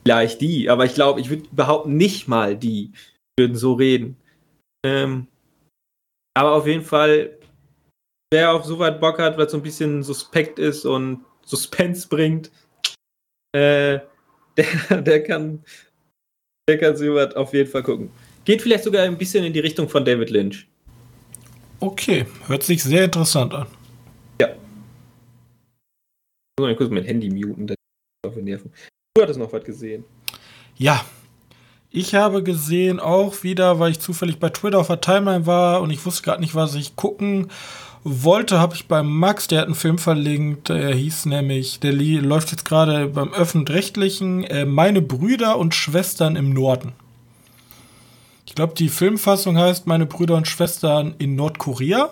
[0.07, 2.93] Vielleicht die, aber ich glaube, ich würde behaupten, nicht mal die
[3.37, 4.15] würden so reden.
[4.85, 5.27] Ähm,
[6.33, 7.37] aber auf jeden Fall,
[8.31, 12.51] wer auf so weit Bock hat, was so ein bisschen suspekt ist und Suspense bringt,
[13.53, 13.99] äh,
[14.57, 15.65] der, der kann
[16.69, 18.09] der kann sowas auf jeden Fall gucken.
[18.45, 20.67] Geht vielleicht sogar ein bisschen in die Richtung von David Lynch.
[21.81, 23.67] Okay, hört sich sehr interessant an.
[24.39, 24.47] Ja.
[24.47, 24.55] Ich
[26.59, 27.75] muss mal kurz mein Handy muten, das
[28.25, 28.71] auf nerven.
[29.17, 30.03] Du hattest noch was gesehen.
[30.77, 31.03] Ja.
[31.89, 35.89] Ich habe gesehen auch wieder, weil ich zufällig bei Twitter auf der Timeline war und
[35.89, 37.49] ich wusste gerade nicht, was ich gucken
[38.03, 42.51] wollte, habe ich beim Max, der hat einen Film verlinkt, der hieß nämlich, der läuft
[42.51, 46.93] jetzt gerade beim öffentlich-rechtlichen, äh, Meine Brüder und Schwestern im Norden.
[48.45, 52.11] Ich glaube, die Filmfassung heißt Meine Brüder und Schwestern in Nordkorea.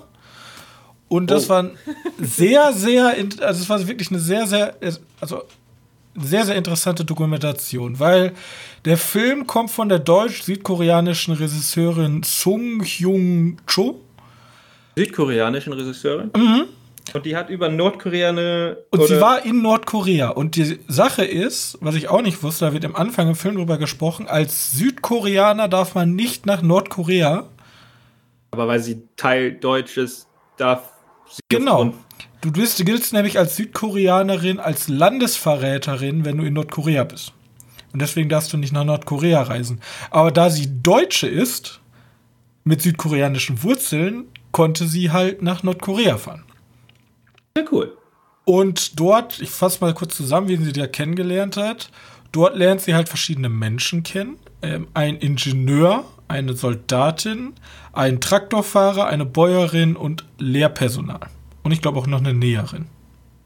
[1.08, 1.50] Und das oh.
[1.50, 1.70] war
[2.18, 4.76] sehr, sehr, also es war wirklich eine sehr, sehr,
[5.22, 5.44] also
[6.16, 8.34] sehr, sehr interessante Dokumentation, weil
[8.86, 14.02] der Film kommt von der deutsch-südkoreanischen Regisseurin Sung Hyung Cho
[14.96, 16.32] südkoreanischen Regisseurin.
[16.36, 16.66] Mhm.
[17.14, 18.78] Und die hat über Nordkorea eine.
[18.90, 20.30] Und sie war in Nordkorea.
[20.30, 23.56] Und die Sache ist, was ich auch nicht wusste, da wird am Anfang im Film
[23.56, 27.48] drüber gesprochen, als Südkoreaner darf man nicht nach Nordkorea.
[28.52, 30.94] Aber weil sie Teil Deutsch ist, darf
[31.30, 31.42] sie.
[31.50, 31.94] Genau.
[32.46, 37.34] Du bist, giltst nämlich als Südkoreanerin, als Landesverräterin, wenn du in Nordkorea bist.
[37.92, 39.82] Und deswegen darfst du nicht nach Nordkorea reisen.
[40.12, 41.80] Aber da sie Deutsche ist,
[42.64, 46.44] mit südkoreanischen Wurzeln, konnte sie halt nach Nordkorea fahren.
[47.58, 47.98] Sehr cool.
[48.44, 51.90] Und dort, ich fasse mal kurz zusammen, wie sie da kennengelernt hat.
[52.32, 54.38] Dort lernt sie halt verschiedene Menschen kennen.
[54.62, 57.54] Ähm, ein Ingenieur, eine Soldatin,
[57.92, 61.22] einen Traktorfahrer, eine Bäuerin und Lehrpersonal.
[61.66, 62.86] Und ich glaube auch noch eine Näherin.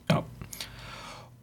[0.10, 0.24] Ja.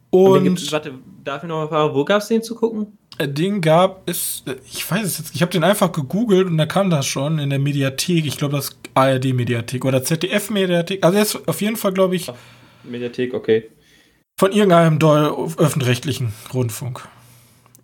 [0.09, 2.97] Und, Und warte, darf ich noch mal fragen, wo gab es den zu gucken?
[3.17, 6.57] äh, den gab es, äh, ich weiß es jetzt, ich habe den einfach gegoogelt und
[6.57, 8.25] da kam das schon in der Mediathek.
[8.25, 11.03] Ich glaube, das ARD-Mediathek oder ZDF-Mediathek.
[11.03, 12.31] Also er ist auf jeden Fall, glaube ich,
[12.83, 13.69] Mediathek, okay.
[14.37, 14.99] von irgendeinem
[15.57, 17.07] öffentlich-rechtlichen Rundfunk.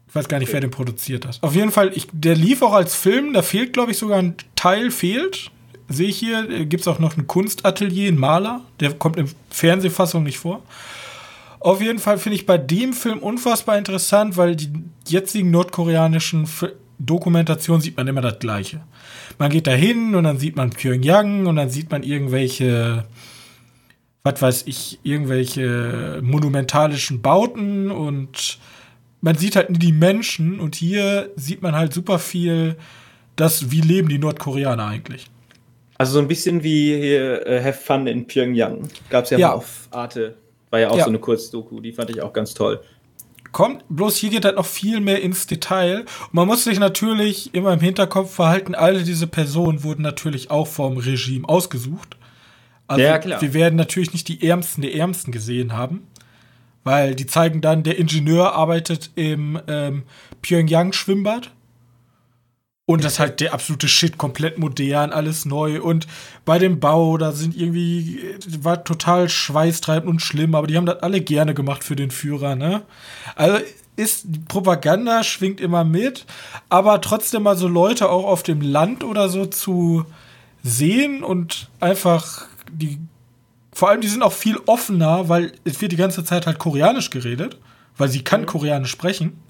[0.08, 1.40] Ich weiß gar nicht, wer den produziert hat.
[1.42, 4.36] Auf jeden Fall, ich, der lief auch als Film, da fehlt, glaube ich, sogar ein
[4.56, 5.50] Teil fehlt.
[5.90, 10.24] Sehe ich hier, gibt es auch noch ein Kunstatelier, ein Maler, der kommt in Fernsehfassung
[10.24, 10.62] nicht vor.
[11.60, 14.70] Auf jeden Fall finde ich bei dem Film unfassbar interessant, weil die
[15.08, 16.48] jetzigen nordkoreanischen
[17.00, 18.82] Dokumentationen sieht man immer das Gleiche.
[19.38, 23.06] Man geht da hin und dann sieht man Pyongyang und dann sieht man irgendwelche,
[24.24, 28.60] was weiß ich, irgendwelche monumentalischen Bauten und
[29.22, 32.76] man sieht halt nie die Menschen und hier sieht man halt super viel,
[33.38, 35.30] das, wie leben die Nordkoreaner eigentlich.
[36.04, 38.88] Also so ein bisschen wie hier äh, Have Fun in Pyongyang.
[39.10, 39.48] Gab es ja, Ja.
[39.50, 40.36] mal auf Arte.
[40.70, 41.04] War ja auch Ja.
[41.04, 42.82] so eine Kurzdoku, die fand ich auch ganz toll.
[43.52, 46.00] kommt, bloß hier geht halt noch viel mehr ins Detail.
[46.00, 50.66] Und man muss sich natürlich immer im Hinterkopf verhalten, alle diese Personen wurden natürlich auch
[50.66, 52.18] vom Regime ausgesucht.
[52.88, 53.40] Also Ja, klar.
[53.42, 56.08] wir werden natürlich nicht die Ärmsten der Ärmsten gesehen haben.
[56.84, 60.04] Weil die zeigen dann, der Ingenieur arbeitet im ähm,
[60.42, 61.52] Pyongyang-Schwimmbad.
[62.86, 65.82] Und das ist halt der absolute Shit, komplett modern, alles neu.
[65.82, 66.06] Und
[66.44, 68.20] bei dem Bau, da sind irgendwie,
[68.60, 72.56] war total schweißtreibend und schlimm, aber die haben das alle gerne gemacht für den Führer,
[72.56, 72.84] ne?
[73.36, 73.60] Also
[73.96, 76.26] ist, die Propaganda schwingt immer mit,
[76.68, 80.06] aber trotzdem mal so Leute auch auf dem Land oder so zu
[80.64, 83.00] sehen und einfach die,
[83.72, 87.12] vor allem die sind auch viel offener, weil es wird die ganze Zeit halt Koreanisch
[87.12, 87.60] geredet,
[87.98, 89.42] weil sie kann Koreanisch sprechen.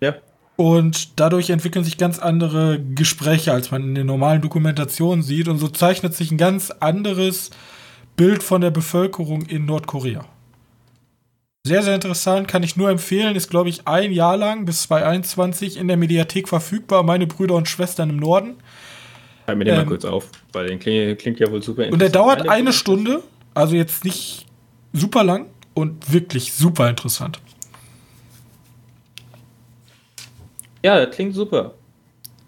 [0.00, 0.14] Ja.
[0.60, 5.48] Und dadurch entwickeln sich ganz andere Gespräche, als man in den normalen Dokumentationen sieht.
[5.48, 7.48] Und so zeichnet sich ein ganz anderes
[8.14, 10.26] Bild von der Bevölkerung in Nordkorea.
[11.66, 13.36] Sehr, sehr interessant, kann ich nur empfehlen.
[13.36, 17.04] Ist, glaube ich, ein Jahr lang bis 2021 in der Mediathek verfügbar.
[17.04, 18.56] Meine Brüder und Schwestern im Norden.
[19.46, 22.02] Halt mir den Ähm, mal kurz auf, weil den klingt, klingt ja wohl super Und
[22.02, 23.22] der dauert eine Stunde.
[23.54, 24.44] Also jetzt nicht
[24.92, 27.40] super lang und wirklich super interessant.
[30.84, 31.74] Ja, das klingt super.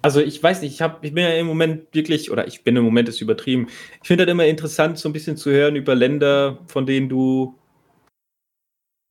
[0.02, 2.76] Also ich weiß nicht, ich, hab, ich bin ja im Moment wirklich, oder ich bin
[2.76, 3.68] im Moment ist übertrieben.
[4.02, 7.56] Ich finde das immer interessant, so ein bisschen zu hören über Länder, von denen du,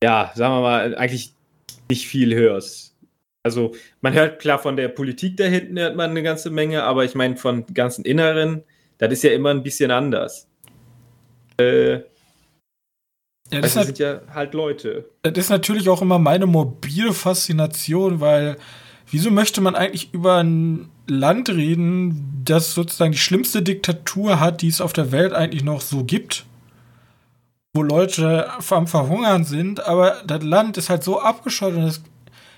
[0.04, 1.34] ja, sagen wir mal, eigentlich
[1.90, 2.96] nicht viel hörst.
[3.44, 7.04] Also man hört klar von der Politik da hinten hört man eine ganze Menge, aber
[7.04, 8.62] ich meine von ganzen Inneren,
[8.98, 10.48] das ist ja immer ein bisschen anders.
[11.58, 11.94] Äh,
[13.50, 15.10] Ja, das das, halt, sind ja halt Leute.
[15.22, 18.56] das ist natürlich auch immer meine mobile Faszination, weil
[19.12, 24.68] wieso möchte man eigentlich über ein Land reden, das sozusagen die schlimmste Diktatur hat, die
[24.68, 26.46] es auf der Welt eigentlich noch so gibt?
[27.74, 32.02] Wo Leute am Verhungern sind, aber das Land ist halt so abgeschottet und das,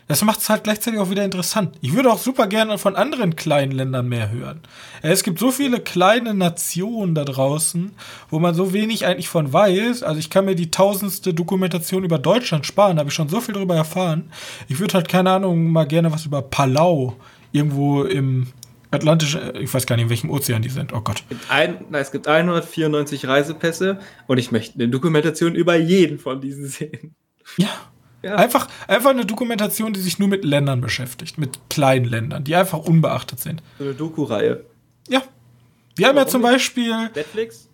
[0.06, 1.76] das macht es halt gleichzeitig auch wieder interessant.
[1.80, 4.60] Ich würde auch super gerne von anderen kleinen Ländern mehr hören.
[5.02, 7.92] Es gibt so viele kleine Nationen da draußen,
[8.28, 10.02] wo man so wenig eigentlich von weiß.
[10.02, 13.40] Also ich kann mir die tausendste Dokumentation über Deutschland sparen, da habe ich schon so
[13.40, 14.30] viel darüber erfahren.
[14.68, 17.16] Ich würde halt, keine Ahnung, mal gerne was über Palau
[17.52, 18.48] irgendwo im
[18.90, 20.92] Atlantischen, ich weiß gar nicht, in welchem Ozean die sind.
[20.92, 21.24] Oh Gott.
[21.92, 27.14] es gibt 194 Reisepässe und ich möchte eine Dokumentation über jeden von diesen sehen.
[27.56, 27.68] Ja.
[28.24, 28.36] Ja.
[28.36, 32.78] Einfach, einfach eine Dokumentation, die sich nur mit Ländern beschäftigt, mit kleinen Ländern, die einfach
[32.78, 33.62] unbeachtet sind.
[33.78, 34.64] So eine Doku-Reihe.
[35.08, 35.22] Ja.
[35.96, 36.42] Wir haben ja zum?
[36.42, 37.68] Beispiel Netflix?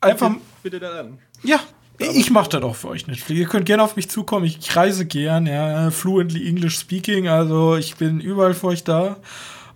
[0.00, 0.32] einfach.
[0.62, 1.18] Bitte, dann an.
[1.42, 1.60] Ja,
[1.98, 3.28] ich mache das auch für euch nicht.
[3.28, 4.46] Ihr könnt gerne auf mich zukommen.
[4.46, 7.28] Ich reise gern, ja, fluently English speaking.
[7.28, 9.16] Also ich bin überall für euch da.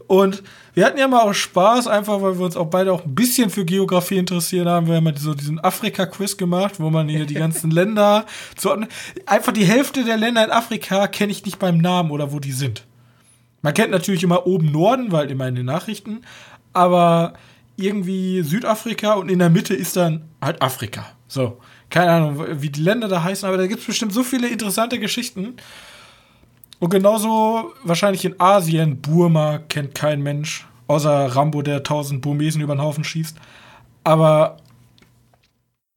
[0.07, 0.43] Und
[0.75, 3.49] wir hatten ja mal auch Spaß, einfach weil wir uns auch beide auch ein bisschen
[3.49, 4.87] für Geografie interessieren haben.
[4.87, 8.91] Wir haben ja so diesen Afrika-Quiz gemacht, wo man hier die ganzen Länder zuordnet.
[9.27, 12.53] Einfach die Hälfte der Länder in Afrika kenne ich nicht beim Namen oder wo die
[12.53, 12.85] sind.
[13.63, 16.21] Man kennt natürlich immer oben Norden, weil immer in den Nachrichten,
[16.75, 17.33] aber
[17.77, 21.07] irgendwie Südafrika und in der Mitte ist dann halt Afrika.
[21.29, 24.49] So, keine Ahnung, wie die Länder da heißen, aber da gibt es bestimmt so viele
[24.49, 25.57] interessante Geschichten.
[26.81, 32.75] Und genauso wahrscheinlich in Asien, Burma kennt kein Mensch, außer Rambo, der tausend Burmesen über
[32.75, 33.39] den Haufen schießt.
[34.05, 34.59] Aber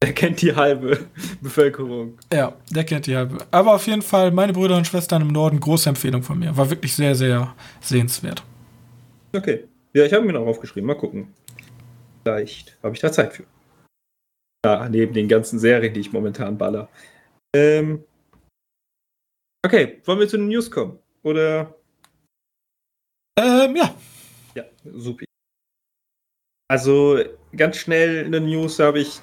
[0.00, 1.06] Er kennt die halbe
[1.42, 2.18] Bevölkerung.
[2.32, 3.38] ja, der kennt die halbe.
[3.50, 6.56] Aber auf jeden Fall, meine Brüder und Schwestern im Norden, große Empfehlung von mir.
[6.56, 8.42] War wirklich sehr, sehr sehenswert.
[9.36, 9.64] Okay.
[9.92, 10.86] Ja, ich habe mir noch aufgeschrieben.
[10.86, 11.34] Mal gucken.
[12.24, 13.44] Vielleicht habe ich da Zeit für.
[14.64, 16.88] Ja, neben den ganzen Serien, die ich momentan baller.
[17.54, 18.04] Ähm.
[19.68, 20.98] Okay, wollen wir zu den News kommen?
[21.24, 21.74] Oder?
[23.38, 23.94] Ähm, ja.
[24.54, 25.26] Ja, super.
[26.68, 27.18] Also,
[27.54, 29.20] ganz schnell in den News habe ich.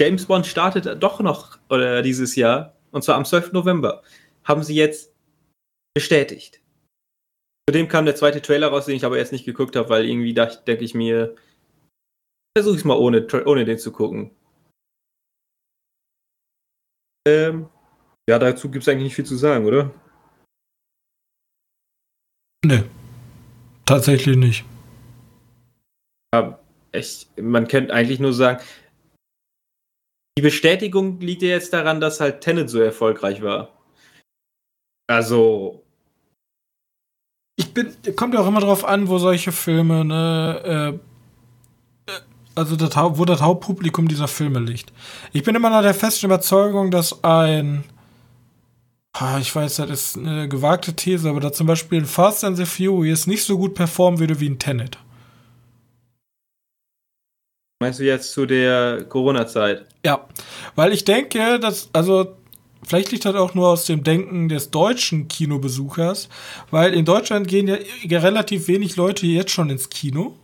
[0.00, 2.76] James Bond startet doch noch oder dieses Jahr.
[2.92, 3.50] und zwar am 12.
[3.50, 4.04] November,
[4.44, 5.12] haben sie jetzt
[5.94, 6.60] bestätigt.
[7.68, 10.32] Zudem kam der zweite Trailer raus, den ich aber erst nicht geguckt habe, weil irgendwie
[10.32, 11.34] dachte, denke ich mir,
[12.56, 14.30] versuche ich es mal ohne, ohne den zu gucken.
[17.26, 17.68] Ähm,
[18.28, 19.90] ja, dazu gibt es eigentlich nicht viel zu sagen, oder?
[22.64, 22.84] Nee.
[23.84, 24.64] Tatsächlich nicht.
[26.34, 26.58] Ja,
[26.92, 28.62] echt, man könnte eigentlich nur sagen,
[30.38, 33.68] die Bestätigung liegt ja jetzt daran, dass halt Tenet so erfolgreich war.
[35.08, 35.82] Also.
[37.56, 41.00] Ich bin, kommt ja auch immer drauf an, wo solche Filme, ne,
[42.08, 42.12] äh,
[42.54, 44.92] also das, wo das Hauptpublikum dieser Filme liegt.
[45.32, 47.84] Ich bin immer noch der festen Überzeugung, dass ein,
[49.40, 52.64] ich weiß, das ist eine gewagte These, aber da zum Beispiel ein Fast and the
[52.64, 54.98] Furious nicht so gut performen würde wie ein Tenet.
[57.80, 59.86] Meinst du jetzt zu der Corona-Zeit?
[60.04, 60.26] Ja,
[60.76, 62.36] weil ich denke, dass, also
[62.82, 66.28] vielleicht liegt das auch nur aus dem Denken des deutschen Kinobesuchers,
[66.70, 70.36] weil in Deutschland gehen ja relativ wenig Leute jetzt schon ins Kino.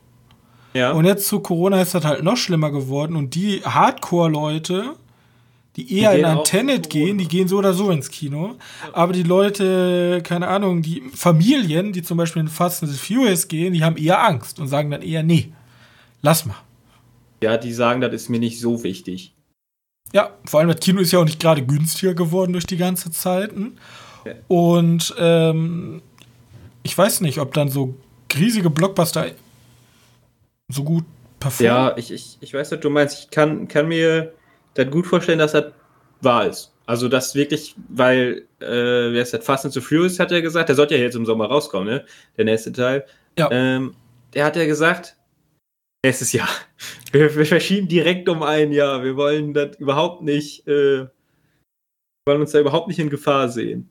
[0.75, 0.93] Ja.
[0.93, 4.95] Und jetzt zu Corona ist das halt noch schlimmer geworden und die Hardcore-Leute,
[5.77, 8.57] die eher die in ein Tenet gehen, die gehen so oder so ins Kino.
[8.83, 8.95] Ja.
[8.95, 13.47] Aber die Leute, keine Ahnung, die Familien, die zum Beispiel in Fast and the Furious
[13.47, 15.53] gehen, die haben eher Angst und sagen dann eher, nee,
[16.23, 16.57] lass mal.
[17.43, 19.35] Ja, die sagen, das ist mir nicht so wichtig.
[20.13, 23.11] Ja, vor allem das Kino ist ja auch nicht gerade günstiger geworden durch die ganze
[23.11, 23.53] Zeit.
[23.53, 23.77] Hm?
[24.25, 24.33] Ja.
[24.49, 26.03] Und ähm,
[26.83, 27.95] ich weiß nicht, ob dann so
[28.37, 29.27] riesige Blockbuster
[30.69, 31.05] so gut
[31.39, 31.73] performen.
[31.73, 33.19] Ja, ich, ich, ich weiß, was du meinst.
[33.21, 34.33] Ich kann, kann mir
[34.75, 35.73] das gut vorstellen, dass das
[36.21, 36.75] wahr ist.
[36.87, 39.45] Also das wirklich, weil, äh, wer ist das?
[39.45, 42.05] Fast and the Furious hat er gesagt, der sollte ja jetzt im Sommer rauskommen, ne?
[42.37, 43.05] Der nächste Teil.
[43.39, 43.51] Ja.
[43.51, 43.95] Ähm,
[44.35, 45.19] der hat ja gesagt,
[46.05, 46.49] Nächstes Jahr.
[47.13, 49.03] Wir, wir, verschieben direkt um ein Jahr.
[49.03, 51.07] Wir wollen das überhaupt nicht, äh,
[52.27, 53.89] wollen uns da überhaupt nicht in Gefahr sehen.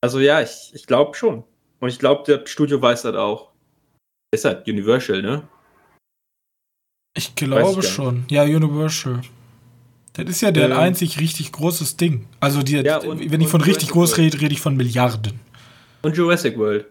[0.00, 1.42] Also ja, ich, ich glaube schon.
[1.80, 3.50] Und ich glaube, das Studio weiß das auch.
[4.32, 5.48] Ist halt Universal, ne?
[7.16, 8.26] Ich glaube schon.
[8.30, 9.22] Ja, Universal.
[10.14, 12.26] Das ist ja der ähm, einzig richtig großes Ding.
[12.40, 15.40] Also die, ja, und, wenn ich von richtig groß rede, rede ich von Milliarden.
[16.02, 16.86] Und Jurassic World.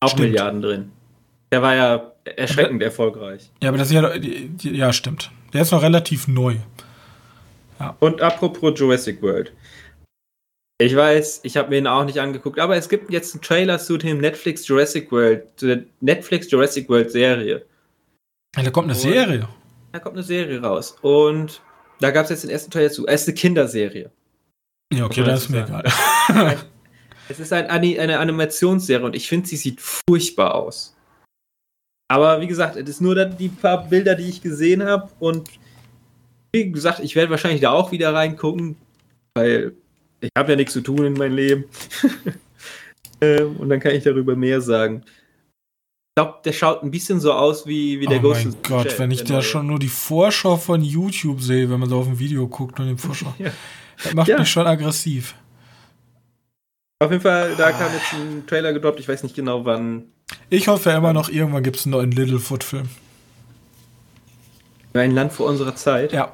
[0.00, 0.30] Auch Stimmt.
[0.30, 0.92] Milliarden drin.
[1.52, 3.50] Der war ja erschreckend aber, erfolgreich.
[3.62, 4.14] Ja, aber das ist ja,
[4.70, 5.30] ja, stimmt.
[5.52, 6.56] Der ist noch relativ neu.
[7.78, 7.96] Ja.
[8.00, 9.52] Und apropos Jurassic World.
[10.78, 13.78] Ich weiß, ich habe mir ihn auch nicht angeguckt, aber es gibt jetzt einen Trailer
[13.78, 17.64] zu dem Netflix Jurassic World, zu der Netflix Jurassic World Serie.
[18.54, 19.48] Ja, da kommt eine Und Serie.
[19.92, 20.96] Da kommt eine Serie raus.
[21.00, 21.62] Und
[22.00, 23.06] da gab es jetzt den ersten Trailer zu.
[23.06, 24.10] Es ist eine Kinderserie.
[24.92, 25.84] Ja, okay, das ist mir egal.
[27.28, 30.96] es ist ein, eine Animationsserie und ich finde, sie sieht furchtbar aus.
[32.08, 35.10] Aber wie gesagt, es ist nur die paar Bilder, die ich gesehen habe.
[35.18, 35.50] Und
[36.52, 38.76] wie gesagt, ich werde wahrscheinlich da auch wieder reingucken,
[39.34, 39.72] weil
[40.20, 41.64] ich habe ja nichts zu tun in meinem Leben.
[43.20, 45.02] ähm, und dann kann ich darüber mehr sagen.
[46.18, 48.46] Ich glaube, der schaut ein bisschen so aus wie, wie der oh Ghost.
[48.46, 51.90] Mein Gott, Chat, wenn ich da schon nur die Vorschau von YouTube sehe, wenn man
[51.90, 53.50] so auf ein Video guckt und den Vorschau, ja.
[54.02, 54.38] das macht ja.
[54.38, 55.34] mich schon aggressiv.
[57.00, 60.04] Auf jeden Fall, da kam jetzt ein Trailer gedroppt, ich weiß nicht genau wann.
[60.48, 62.88] Ich hoffe immer noch, irgendwann gibt es einen neuen Littlefoot-Film.
[64.94, 66.14] Ein Land vor unserer Zeit?
[66.14, 66.32] Ja.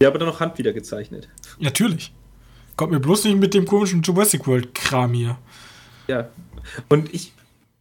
[0.00, 1.28] Ja, aber dann noch Hand wieder gezeichnet.
[1.58, 2.12] Natürlich.
[2.76, 5.38] Kommt mir bloß nicht mit dem komischen Jurassic World-Kram hier.
[6.06, 6.28] Ja.
[6.88, 7.32] Und ich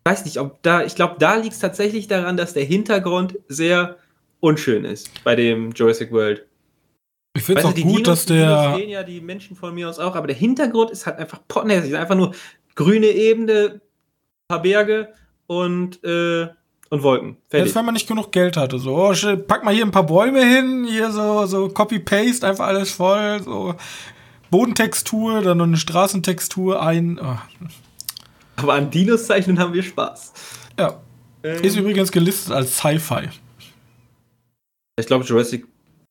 [0.03, 3.97] weiß nicht, ob da, ich glaube, da liegt es tatsächlich daran, dass der Hintergrund sehr
[4.39, 6.45] unschön ist bei dem Jurassic World.
[7.33, 8.73] Ich finde es auch gut, Dinos, dass der.
[8.73, 11.39] Die sehen ja die Menschen von mir aus auch, aber der Hintergrund ist halt einfach
[11.47, 11.95] pottenhässlich.
[11.95, 12.33] Einfach nur
[12.75, 13.79] grüne Ebene,
[14.49, 15.13] paar Berge
[15.47, 16.47] und, äh,
[16.89, 17.37] und Wolken.
[17.49, 17.67] Fertig.
[17.67, 18.79] Jetzt, wenn man nicht genug Geld hatte.
[18.79, 19.13] So, oh,
[19.47, 23.41] pack mal hier ein paar Bäume hin, hier so, so Copy-Paste, einfach alles voll.
[23.43, 23.75] So
[24.49, 27.17] Bodentextur, dann noch eine Straßentextur ein.
[27.23, 27.37] Oh.
[28.61, 30.33] Aber an Dinos zeichnen haben wir Spaß.
[30.77, 31.01] Ja.
[31.43, 31.63] Ähm.
[31.63, 33.29] Ist übrigens gelistet als Sci-Fi.
[34.99, 35.65] Ich glaube, Jurassic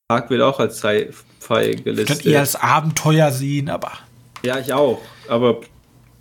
[0.09, 2.19] Park wird auch als Sci-Fi gelistet.
[2.19, 3.93] Ich kann eher als Abenteuer sehen, aber.
[4.43, 5.01] Ja, ich auch.
[5.29, 5.61] Aber.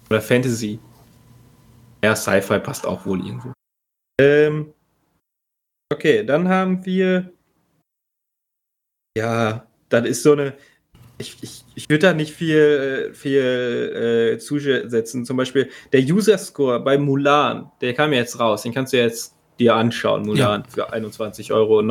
[0.10, 0.80] Oder Fantasy.
[2.04, 3.54] Ja, Sci-Fi passt auch wohl irgendwo.
[4.22, 4.74] Ähm.
[5.92, 7.34] Okay, dann haben wir.
[9.18, 10.54] Ja, das ist so eine.
[11.18, 15.24] Ich, ich, ich würde da nicht viel, viel äh, zusetzen.
[15.26, 18.64] Zum Beispiel der User Score bei Mulan, der kam jetzt raus.
[18.64, 20.70] Den kannst du jetzt dir anschauen, Mulan, ja.
[20.70, 21.82] für 21,99 Euro.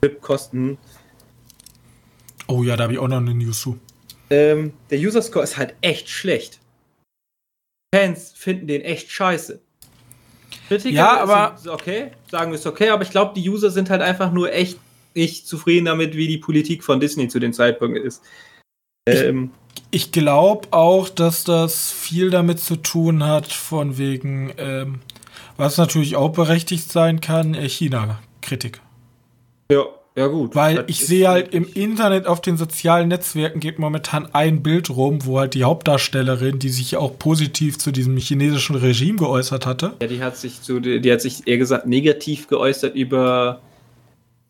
[0.00, 0.78] VIP-Kosten.
[2.48, 3.78] Oh ja, da habe ich auch noch eine News zu.
[4.30, 6.58] Ähm, der User Score ist halt echt schlecht.
[7.94, 9.60] Fans finden den echt scheiße.
[10.68, 14.00] Kritiker ja, aber okay, sagen wir es okay, aber ich glaube, die User sind halt
[14.00, 14.78] einfach nur echt
[15.16, 18.22] nicht zufrieden damit, wie die Politik von Disney zu dem Zeitpunkt ist.
[19.08, 19.50] Ähm,
[19.90, 25.00] ich, ich glaube auch, dass das viel damit zu tun hat, von wegen, ähm,
[25.56, 28.80] was natürlich auch berechtigt sein kann, äh, China-Kritik.
[29.70, 29.84] Ja,
[30.16, 30.54] ja, gut.
[30.54, 35.26] Weil ich sehe halt im Internet auf den sozialen Netzwerken geht momentan ein Bild rum,
[35.26, 39.92] wo halt die Hauptdarstellerin, die sich auch positiv zu diesem chinesischen Regime geäußert hatte.
[40.00, 43.60] Ja, die hat sich zu, die hat sich eher gesagt negativ geäußert über,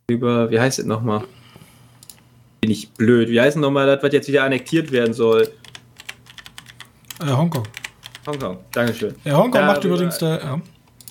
[0.09, 1.24] über, wie heißt es nochmal?
[2.61, 3.28] Bin ich blöd.
[3.28, 5.50] Wie heißt es nochmal das, was jetzt wieder annektiert werden soll?
[7.20, 7.64] Äh, Hongkong.
[8.24, 9.16] Hongkong, Dankeschön.
[9.24, 10.62] Ja, Hongkong da macht übrigens der, ja.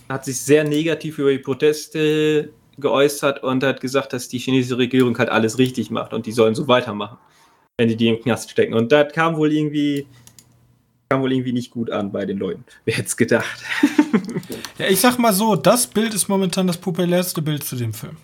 [0.07, 5.17] Hat sich sehr negativ über die Proteste geäußert und hat gesagt, dass die chinesische Regierung
[5.17, 7.17] halt alles richtig macht und die sollen so weitermachen,
[7.77, 8.73] wenn die die im Knast stecken.
[8.75, 10.07] Und das kam wohl irgendwie
[11.09, 12.63] kam wohl irgendwie nicht gut an bei den Leuten.
[12.85, 13.61] Wer hätte es gedacht?
[14.77, 18.17] ja, ich sag mal so, das Bild ist momentan das populärste Bild zu dem Film.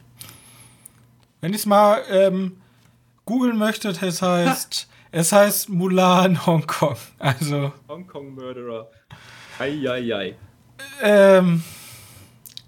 [1.42, 2.58] Wenn ich es mal ähm,
[3.26, 6.98] googeln möchtet, es heißt, es heißt Mulan Hongkong.
[7.18, 7.74] Also.
[7.90, 8.88] Hongkong Murderer.
[9.58, 10.36] Eieiei.
[11.02, 11.64] Ähm,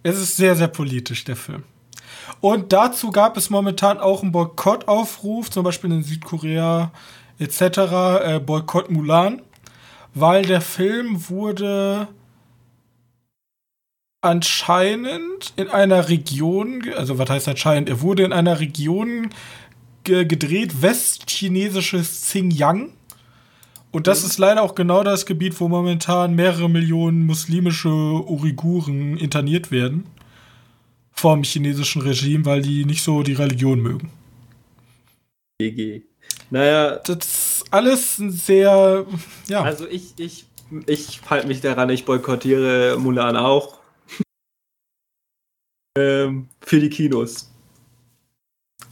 [0.02, 1.64] es ist sehr, sehr politisch, der Film.
[2.42, 6.92] Und dazu gab es momentan auch einen Boykottaufruf, zum Beispiel in Südkorea
[7.40, 9.42] etc., äh, Boykott Mulan,
[10.14, 12.08] weil der Film wurde
[14.24, 19.30] anscheinend in einer Region, also was heißt anscheinend, er wurde in einer Region
[20.04, 22.94] ge gedreht, westchinesisches Xinjiang.
[23.92, 24.30] Und das mhm.
[24.30, 30.06] ist leider auch genau das Gebiet, wo momentan mehrere Millionen muslimische Uiguren interniert werden
[31.12, 34.10] vom chinesischen Regime, weil die nicht so die Religion mögen.
[35.60, 36.02] GG.
[36.50, 37.00] Naja.
[37.06, 39.06] Das ist alles sehr,
[39.48, 39.62] ja.
[39.62, 40.46] Also ich, ich,
[40.88, 43.83] ich halte mich daran, ich boykottiere Mulan auch.
[45.98, 47.50] Ähm, für die Kinos.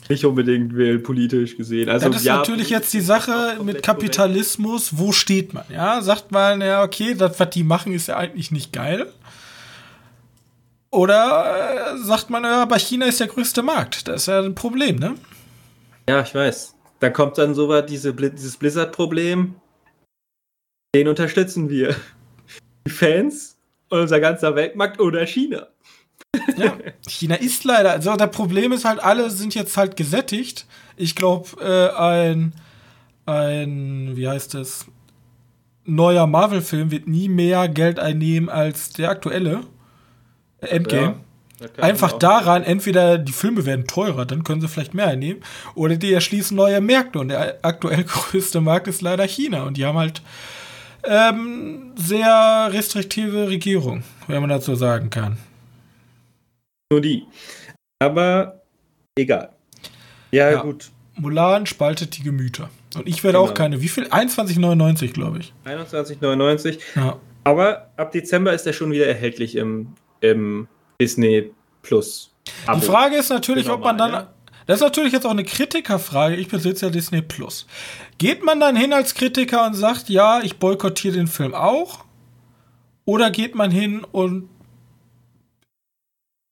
[0.10, 1.90] Nicht unbedingt politisch gesehen.
[1.90, 4.98] Also, das ist ja, natürlich jetzt die Sache mit Kapitalismus.
[4.98, 5.64] Wo steht man?
[5.70, 9.12] Ja, sagt man, ja, okay, das, was die machen, ist ja eigentlich nicht geil.
[10.92, 14.08] Oder äh, sagt man, ja, aber China ist der größte Markt.
[14.08, 15.16] Das ist ja ein Problem, ne?
[16.10, 16.76] Ja, ich weiß.
[17.00, 19.56] Da kommt dann so was, diese, dieses Blizzard-Problem.
[20.94, 21.96] Den unterstützen wir.
[22.86, 23.58] Die Fans,
[23.90, 25.68] unser ganzer Weltmarkt oder China.
[26.58, 26.78] Ja,
[27.08, 27.92] China ist leider.
[27.92, 30.66] Also das Problem ist halt, alle sind jetzt halt gesättigt.
[30.96, 32.54] Ich glaube, äh, ein,
[33.26, 34.86] ein, wie heißt es,
[35.86, 39.62] neuer Marvel-Film wird nie mehr Geld einnehmen als der aktuelle.
[40.60, 41.16] Endgame.
[41.60, 45.44] Ja, Einfach daran, entweder die Filme werden teurer, dann können sie vielleicht mehr einnehmen,
[45.76, 47.20] oder die erschließen neue Märkte.
[47.20, 49.64] Und der aktuell größte Markt ist leider China.
[49.64, 50.24] Und die haben halt
[51.04, 55.38] ähm, sehr restriktive Regierung, wenn man dazu sagen kann.
[56.92, 57.26] Nur die.
[58.00, 58.62] Aber
[59.16, 59.50] egal.
[60.32, 60.92] Ja, ja, gut.
[61.16, 62.70] Mulan spaltet die Gemüter.
[62.96, 63.50] Und ich werde genau.
[63.50, 63.82] auch keine.
[63.82, 64.08] Wie viel?
[64.08, 65.54] 21,99, glaube ich.
[65.66, 66.80] 21,99.
[66.96, 67.18] Ja.
[67.44, 70.68] Aber ab Dezember ist er schon wieder erhältlich im im
[71.00, 72.32] Disney Plus.
[72.66, 72.80] Abo.
[72.80, 74.12] Die Frage ist natürlich, ob man dann.
[74.14, 74.34] Ja?
[74.68, 76.36] Das ist natürlich jetzt auch eine Kritikerfrage.
[76.36, 77.66] Ich besitze ja Disney Plus.
[78.20, 82.06] Geht man dann hin als Kritiker und sagt, ja, ich boykottiere den Film auch?
[83.06, 84.48] Oder geht man hin und.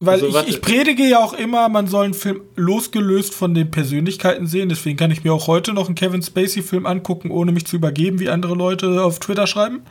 [0.01, 3.69] Weil also, ich, ich, predige ja auch immer, man soll einen Film losgelöst von den
[3.69, 4.69] Persönlichkeiten sehen.
[4.69, 8.19] Deswegen kann ich mir auch heute noch einen Kevin Spacey-Film angucken, ohne mich zu übergeben,
[8.19, 9.81] wie andere Leute auf Twitter schreiben.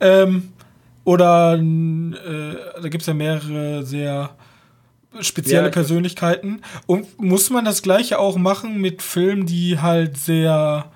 [0.00, 0.52] Ähm,
[1.04, 4.30] oder äh, da gibt es ja mehrere sehr
[5.20, 6.62] spezielle ja, Persönlichkeiten.
[6.86, 10.90] Und muss man das gleiche auch machen mit Filmen, die halt sehr.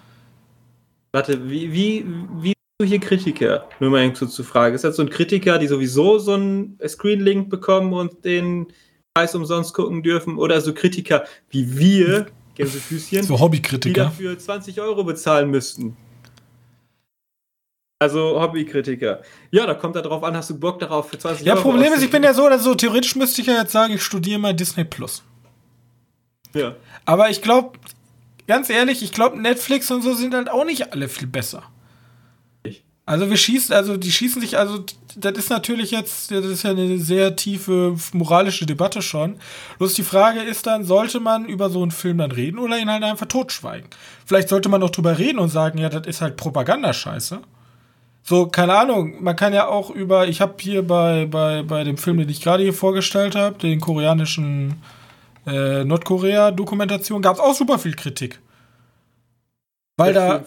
[1.13, 2.07] Warte, wie, wie,
[2.41, 2.55] wie
[2.85, 3.69] du hier Kritiker?
[3.81, 4.75] Nur mal zu, zu Frage.
[4.75, 8.67] Ist das so ein Kritiker, die sowieso so einen Screenlink bekommen und den
[9.15, 10.39] Preis umsonst gucken dürfen?
[10.39, 15.97] Oder so Kritiker wie wir, Gänsefüßchen, so Hobbykritiker, die dafür 20 Euro bezahlen müssten?
[17.99, 19.23] Also Hobbykritiker.
[19.51, 21.93] Ja, da kommt er drauf an, hast du Bock darauf für 20 Ja, Euro Problem
[21.93, 24.39] ist, ich bin ja so oder so, theoretisch müsste ich ja jetzt sagen, ich studiere
[24.39, 25.23] mal Disney Plus.
[26.53, 26.77] Ja.
[27.05, 27.79] Aber ich glaube,
[28.47, 31.65] ganz ehrlich, ich glaube, Netflix und so sind halt auch nicht alle viel besser.
[33.07, 34.83] Also wir schießen, also die schießen sich, also
[35.17, 39.37] das ist natürlich jetzt, das ist ja eine sehr tiefe moralische Debatte schon.
[39.79, 42.91] Bloß die Frage ist dann, sollte man über so einen Film dann reden oder ihn
[42.91, 43.91] halt einfach totschweigen?
[44.25, 47.41] Vielleicht sollte man auch drüber reden und sagen, ja, das ist halt Propagandascheiße.
[48.23, 51.99] So, keine Ahnung, man kann ja auch über, ich habe hier bei, bei, bei dem
[51.99, 54.83] Film, den ich gerade hier vorgestellt habe, den koreanischen
[55.47, 58.41] äh, Nordkorea-Dokumentation, gab es auch super viel Kritik.
[59.99, 60.45] Weil da,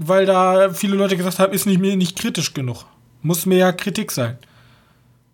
[0.00, 2.86] weil da viele Leute gesagt haben, ist nicht mir nicht kritisch genug.
[3.22, 4.38] Muss mehr Kritik sein.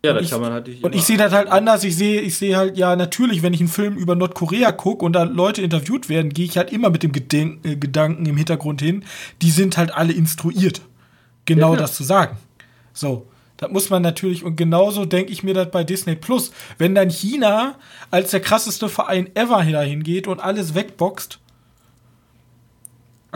[0.04, 0.84] Ja, und das ich, kann man natürlich.
[0.84, 1.82] Und ich sehe das halt anders.
[1.84, 5.14] Ich sehe, ich sehe halt, ja, natürlich, wenn ich einen Film über Nordkorea gucke und
[5.14, 8.80] da Leute interviewt werden, gehe ich halt immer mit dem Gedenk äh, Gedanken im Hintergrund
[8.80, 9.04] hin,
[9.42, 10.82] die sind halt alle instruiert,
[11.44, 12.36] genau Ja, das zu sagen.
[12.92, 13.26] So.
[13.58, 16.52] Das muss man natürlich, und genauso denke ich mir das bei Disney Plus.
[16.76, 17.76] Wenn dann China
[18.10, 21.38] als der krasseste Verein ever dahin geht und alles wegboxt.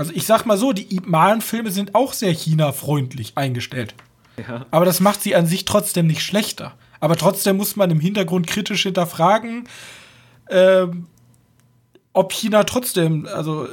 [0.00, 3.94] Also ich sag mal so, die Ip Man-Filme sind auch sehr China-freundlich eingestellt.
[4.38, 4.64] Ja.
[4.70, 6.72] Aber das macht sie an sich trotzdem nicht schlechter.
[7.00, 9.68] Aber trotzdem muss man im Hintergrund kritisch hinterfragen,
[10.48, 11.06] ähm,
[12.14, 13.68] ob China trotzdem, also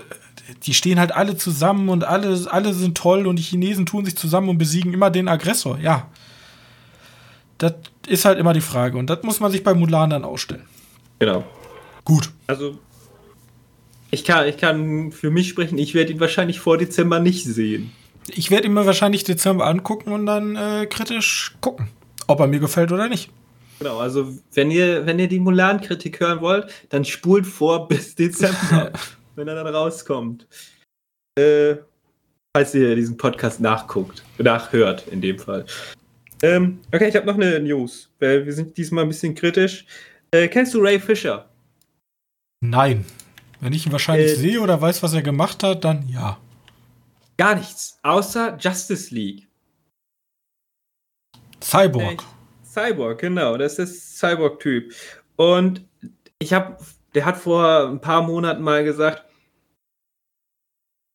[0.64, 4.18] die stehen halt alle zusammen und alle, alle sind toll und die Chinesen tun sich
[4.18, 5.80] zusammen und besiegen immer den Aggressor.
[5.80, 6.10] Ja.
[7.58, 7.74] Das
[8.06, 8.98] ist halt immer die Frage.
[8.98, 10.66] Und das muss man sich bei Mulan dann ausstellen.
[11.20, 11.46] Genau.
[12.04, 12.34] Gut.
[12.48, 12.80] Also,
[14.12, 17.92] ich kann, ich kann für mich sprechen, ich werde ihn wahrscheinlich vor Dezember nicht sehen.
[18.30, 21.90] Ich werde ihn mir wahrscheinlich Dezember angucken und dann äh, kritisch gucken,
[22.28, 23.30] ob er mir gefällt oder nicht.
[23.80, 28.92] Genau, also wenn ihr, wenn ihr die Mulan-Kritik hören wollt, dann spult vor bis Dezember,
[29.36, 30.48] wenn er dann rauskommt.
[31.38, 31.76] Äh,
[32.56, 35.66] falls ihr diesen Podcast nachguckt, nachhört in dem Fall.
[36.42, 39.86] Ähm, okay, ich habe noch eine News, wir sind diesmal ein bisschen kritisch.
[40.32, 41.48] Äh, kennst du Ray Fisher?
[42.62, 43.06] Nein.
[43.60, 46.38] Wenn ich ihn wahrscheinlich Äh, sehe oder weiß, was er gemacht hat, dann ja.
[47.38, 49.48] Gar nichts, außer Justice League.
[51.62, 52.24] Cyborg.
[52.64, 54.94] Cyborg, genau, das ist Cyborg-Typ.
[55.36, 55.86] Und
[56.40, 56.78] ich habe,
[57.16, 59.24] der hat vor ein paar Monaten mal gesagt,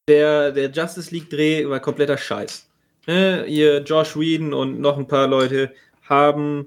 [0.08, 2.68] der, der Justice League-Dreh war kompletter Scheiß.
[3.06, 3.46] Ne?
[3.46, 5.72] Ihr Josh Whedon und noch ein paar Leute
[6.02, 6.66] haben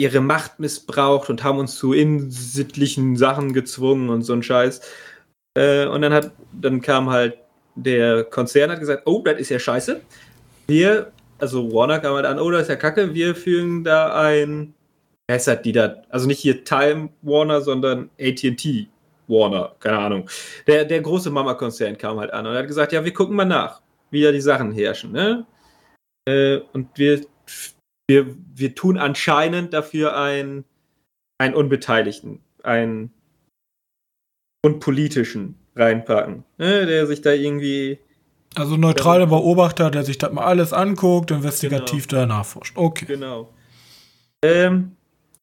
[0.00, 4.80] ihre Macht missbraucht und haben uns zu insittlichen Sachen gezwungen und so ein Scheiß.
[5.56, 7.36] Äh, und dann hat, dann kam halt
[7.74, 10.00] der Konzern hat gesagt, oh, das ist ja scheiße.
[10.66, 14.74] Wir, also Warner kam halt an, oh, das ist ja kacke, wir fügen da ein,
[15.28, 18.88] wer ist das, die da, also nicht hier Time Warner, sondern AT&T
[19.28, 20.30] Warner, keine Ahnung.
[20.66, 23.80] Der, der große Mama-Konzern kam halt an und hat gesagt, ja, wir gucken mal nach,
[24.10, 25.46] wie da die Sachen herrschen, ne?
[26.26, 27.24] Äh, und wir,
[28.10, 30.64] wir, wir tun anscheinend dafür einen,
[31.38, 33.12] einen Unbeteiligten, einen
[34.62, 36.86] unpolitischen reinpacken, ne?
[36.86, 38.00] der sich da irgendwie
[38.56, 42.76] Also neutraler Beobachter, der sich das mal alles anguckt, investigativ da nachforscht.
[42.76, 43.04] Okay.
[43.06, 43.54] Genau.
[44.44, 44.96] Ähm,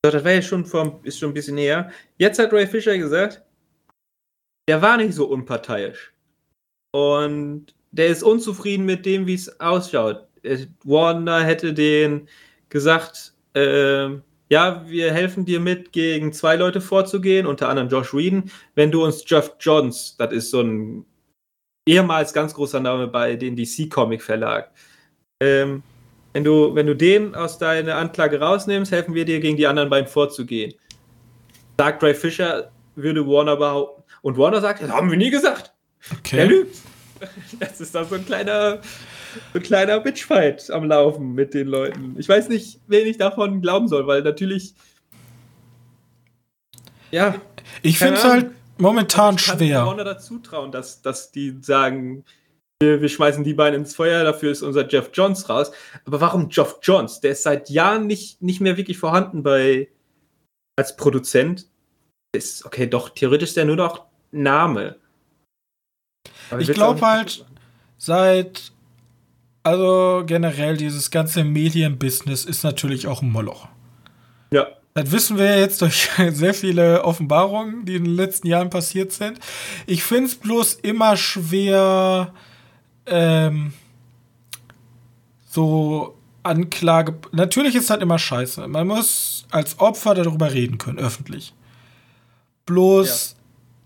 [0.03, 1.89] so, das war ja schon vor, ist schon ein bisschen näher.
[2.17, 3.41] Jetzt hat Ray Fisher gesagt,
[4.67, 6.11] der war nicht so unparteiisch.
[6.91, 10.27] Und der ist unzufrieden mit dem, wie es ausschaut.
[10.83, 12.27] Warner hätte den
[12.69, 18.49] gesagt, ähm, ja, wir helfen dir mit, gegen zwei Leute vorzugehen, unter anderem Josh Whedon,
[18.75, 21.05] wenn du uns Jeff Johns, das ist so ein
[21.85, 24.71] ehemals ganz großer Name bei den DC Comic Verlag,
[25.41, 25.83] ähm,
[26.33, 29.89] wenn du, wenn du den aus deiner Anklage rausnimmst, helfen wir dir, gegen die anderen
[29.89, 30.73] beiden vorzugehen.
[31.79, 34.03] Sagt Ray Fisher, würde Warner behaupten.
[34.21, 35.73] Und Warner sagt, das haben wir nie gesagt.
[36.11, 36.45] Er Okay.
[36.45, 36.75] lügt.
[37.59, 38.79] Das ist da so ein kleiner,
[39.53, 42.15] ein kleiner Bitchfight am Laufen mit den Leuten.
[42.17, 44.73] Ich weiß nicht, wen ich davon glauben soll, weil natürlich.
[47.11, 47.35] Ja,
[47.81, 49.85] Ich finde es halt momentan ich kann schwer.
[49.85, 52.25] Warner dazu trauen, dass, dass die sagen,
[52.79, 55.71] wir, wir schmeißen die beiden ins Feuer, dafür ist unser Jeff Johns raus.
[56.05, 57.21] Aber warum Jeff Johns?
[57.21, 59.89] Der ist seit Jahren nicht, nicht mehr wirklich vorhanden bei
[60.75, 61.67] als Produzent.
[62.35, 64.97] Ist, okay, doch, theoretisch ist der nur noch Name.
[66.49, 67.45] Aber Ich will's glaub auch nicht halt-.
[67.97, 68.71] Seit,
[69.67, 73.67] also generell dieses ganze Medienbusiness ist natürlich auch ein Moloch.
[74.49, 78.69] Ja, Das wissen wir ja jetzt durch sehr viele Offenbarungen, die in den letzten Jahren
[78.69, 79.39] passiert sind.
[79.85, 82.33] Ich finde es bloß immer schwer,
[83.07, 83.73] ähm,
[85.49, 87.15] so Anklage.
[87.33, 88.69] Natürlich ist das immer scheiße.
[88.69, 91.53] Man muss als Opfer darüber reden können, öffentlich.
[92.65, 93.35] Bloß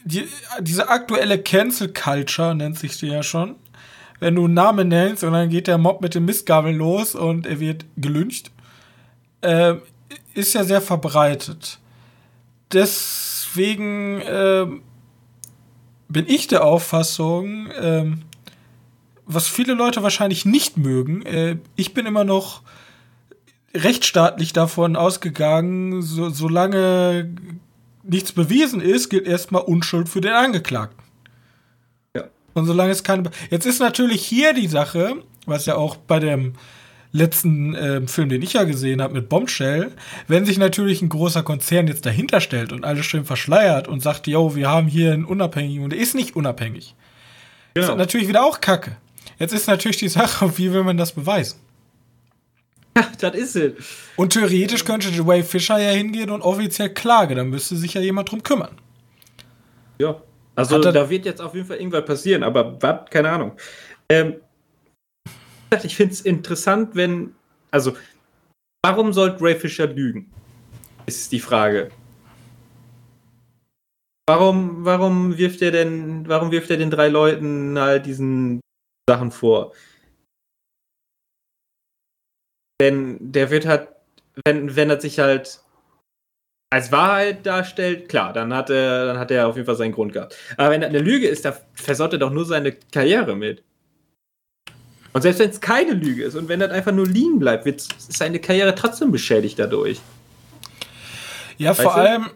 [0.04, 0.28] die,
[0.60, 3.56] diese aktuelle Cancel Culture nennt sich die ja schon.
[4.22, 7.47] Wenn du einen Namen nennst und dann geht der Mob mit dem Mistgabel los und
[7.47, 8.51] er wird gelyncht,
[9.41, 9.82] ähm,
[10.36, 11.80] ist ja sehr verbreitet.
[12.72, 14.84] Deswegen ähm,
[16.07, 18.22] bin ich der Auffassung, ähm,
[19.26, 22.61] was viele Leute wahrscheinlich nicht mögen, äh, ich bin immer noch
[23.74, 27.34] rechtsstaatlich davon ausgegangen, so, solange
[28.03, 31.01] nichts bewiesen ist, gilt erstmal Unschuld für den Angeklagten.
[32.54, 33.30] Und solange es keine.
[33.49, 36.54] Jetzt ist natürlich hier die Sache, was ja auch bei dem
[37.14, 39.91] letzten ähm, Film, den ich ja gesehen habe mit Bombshell,
[40.28, 44.28] wenn sich natürlich ein großer Konzern jetzt dahinter stellt und alles schön verschleiert und sagt,
[44.28, 46.95] yo, wir haben hier einen Unabhängigen und der ist nicht unabhängig.
[47.74, 47.93] Das genau.
[47.93, 48.97] ist natürlich wieder auch Kacke.
[49.39, 51.60] Jetzt ist natürlich die Sache, wie will man das beweisen?
[52.95, 53.74] Ja, das ist es.
[54.18, 58.32] Und theoretisch könnte Ray Fisher ja hingehen und offiziell klagen, dann müsste sich ja jemand
[58.32, 58.78] drum kümmern.
[59.97, 60.22] Ja.
[60.56, 63.58] Also da wird jetzt auf jeden Fall irgendwas passieren, aber was, keine Ahnung.
[64.10, 64.41] Ähm,
[65.84, 67.34] ich finde es interessant, wenn,
[67.72, 67.95] also,
[68.86, 70.30] warum sollte Ray Fisher lügen?
[71.06, 71.89] Ist die Frage.
[74.28, 78.62] Warum, warum wirft er denn, warum wirft er den drei Leuten halt diesen
[79.10, 79.74] Sachen vor?
[82.82, 83.89] Denn der wird halt,
[84.45, 85.62] wenn, wenn er sich halt
[86.72, 90.13] als Wahrheit darstellt, klar, dann hat er, dann hat er auf jeden Fall seinen Grund
[90.13, 90.36] gehabt.
[90.57, 93.61] Aber wenn er eine Lüge ist, da versaut er doch nur seine Karriere mit.
[95.13, 97.86] Und selbst wenn es keine Lüge ist und wenn das einfach nur liegen bleibt, wird
[97.97, 99.99] seine Karriere trotzdem beschädigt dadurch.
[101.57, 101.99] Ja, vor Weißt du?
[102.01, 102.30] allem,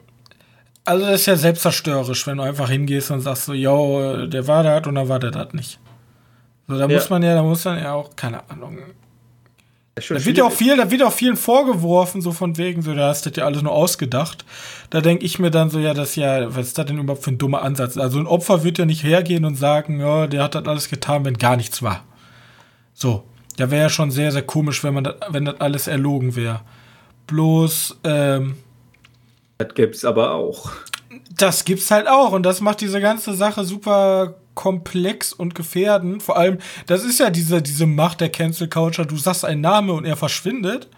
[0.84, 4.64] also das ist ja selbstzerstörerisch, wenn du einfach hingehst und sagst so, yo, der war
[4.64, 5.80] das und dann war der das nicht.
[6.68, 6.94] So, da Ja.
[6.94, 8.80] muss man ja, da muss man ja auch, keine Ahnung.
[9.96, 13.08] Da wird ja auch viel, da wird auch vielen vorgeworfen, so von wegen, so, da
[13.08, 14.44] hast du das ja alles nur ausgedacht.
[14.90, 17.24] Da denke ich mir dann so, ja, das ist ja, was ist das denn überhaupt
[17.24, 17.98] für ein dummer Ansatz?
[17.98, 21.24] Also ein Opfer wird ja nicht hergehen und sagen, ja, der hat das alles getan,
[21.24, 22.04] wenn gar nichts war.
[22.94, 23.24] So,
[23.56, 26.60] da wäre ja schon sehr, sehr komisch, wenn man das, wenn das alles erlogen wäre.
[27.28, 28.58] Bloß, ähm,
[29.58, 30.72] Das gibt's aber auch.
[31.38, 36.24] das gibt's halt auch und das macht diese ganze Sache super komplex und gefährdend.
[36.24, 39.08] Vor allem, das ist ja diese, diese Macht der Cancel Culture.
[39.08, 40.90] Du sagst einen Namen und er verschwindet.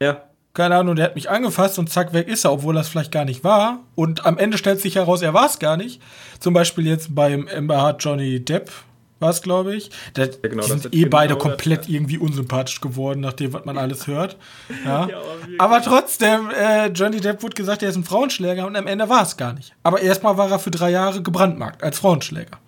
[0.00, 0.22] Ja.
[0.54, 3.24] Keine Ahnung, der hat mich angefasst und zack, weg ist er, obwohl das vielleicht gar
[3.24, 3.80] nicht war.
[3.94, 6.02] Und am Ende stellt sich heraus, er war es gar nicht.
[6.40, 8.72] Zum Beispiel jetzt beim Amber Hart Johnny Depp
[9.20, 9.90] war es, glaube ich.
[10.16, 13.78] Der, genau, die sind eh beide genau das, komplett irgendwie unsympathisch geworden, nachdem, was man
[13.78, 14.36] alles hört.
[14.84, 14.98] Ja.
[15.08, 15.20] Ja,
[15.58, 19.22] aber trotzdem, äh, Johnny Depp wurde gesagt, er ist ein Frauenschläger und am Ende war
[19.22, 19.74] es gar nicht.
[19.82, 22.58] Aber erstmal war er für drei Jahre gebrandmarkt als Frauenschläger.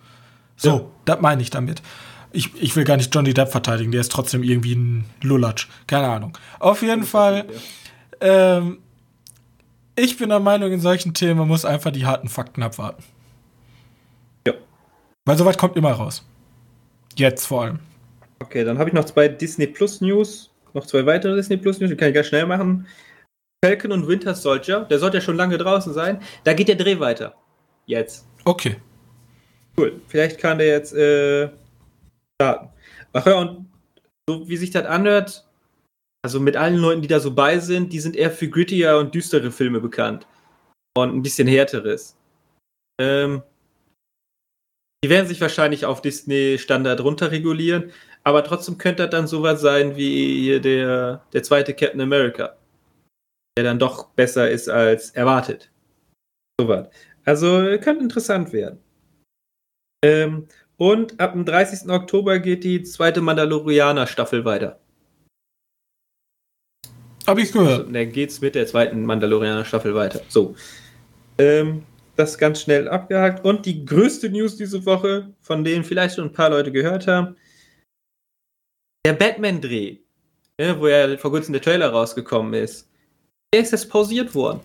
[0.60, 0.84] So, Ja.
[1.06, 1.80] das meine ich damit.
[2.32, 5.68] Ich, ich will gar nicht Johnny Depp verteidigen, der ist trotzdem irgendwie ein Lulatsch.
[5.86, 6.36] Keine Ahnung.
[6.60, 7.46] Auf jeden Fall,
[8.20, 8.78] ähm,
[9.96, 13.02] ich bin der Meinung, in solchen Themen man muss einfach die harten Fakten abwarten.
[14.46, 14.52] Ja.
[15.24, 16.24] Weil sowas kommt immer raus.
[17.16, 17.78] Jetzt vor allem.
[18.42, 20.50] Okay, dann habe ich noch zwei Disney Plus News.
[20.72, 22.86] Noch zwei weitere Disney Plus News, die kann ich ganz schnell machen.
[23.64, 26.20] Falcon und Winter Soldier, der sollte ja schon lange draußen sein.
[26.44, 27.34] Da geht der Dreh weiter.
[27.86, 28.26] Jetzt.
[28.44, 28.76] Okay.
[29.78, 30.00] Cool.
[30.08, 31.50] Vielleicht kann der jetzt äh,
[32.40, 32.68] starten.
[33.12, 33.70] Ach ja, und
[34.28, 35.46] so wie sich das anhört,
[36.22, 39.14] also mit allen Leuten, die da so bei sind, die sind eher für grittier und
[39.14, 40.26] düstere Filme bekannt.
[40.96, 42.16] Und ein bisschen härteres.
[43.00, 43.42] Ähm,
[45.02, 47.92] die werden sich wahrscheinlich auf Disney-Standard runterregulieren,
[48.22, 52.56] aber trotzdem könnte das dann sowas sein wie der, der zweite Captain America.
[53.56, 55.70] Der dann doch besser ist als erwartet.
[56.60, 56.88] Sowas.
[57.24, 57.46] Also
[57.80, 58.78] könnte interessant werden.
[60.02, 60.46] Ähm,
[60.76, 61.90] und ab dem 30.
[61.90, 64.80] Oktober geht die zweite Mandalorianer-Staffel weiter.
[67.26, 67.86] Hab ich gehört.
[67.86, 70.22] Und dann geht's mit der zweiten Mandalorianer-Staffel weiter.
[70.28, 70.54] So.
[71.38, 71.84] Ähm,
[72.16, 73.44] das ganz schnell abgehakt.
[73.44, 77.36] Und die größte News diese Woche, von denen vielleicht schon ein paar Leute gehört haben.
[79.06, 79.98] Der Batman-Dreh,
[80.58, 82.88] ne, wo ja vor kurzem der Trailer rausgekommen ist,
[83.52, 84.60] der ist jetzt pausiert worden.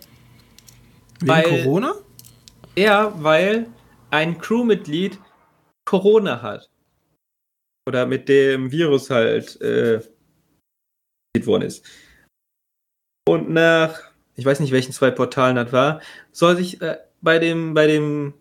[1.20, 1.94] Wegen Weil- Corona?
[2.76, 3.66] Ja, weil
[4.10, 5.18] ein Crewmitglied
[5.86, 6.70] Corona hat.
[7.88, 10.02] Oder mit dem Virus halt äh,
[11.44, 11.84] worden ist.
[13.28, 14.00] Und nach,
[14.34, 16.00] ich weiß nicht, welchen zwei Portalen das war,
[16.32, 18.34] soll sich äh, bei dem, bei dem,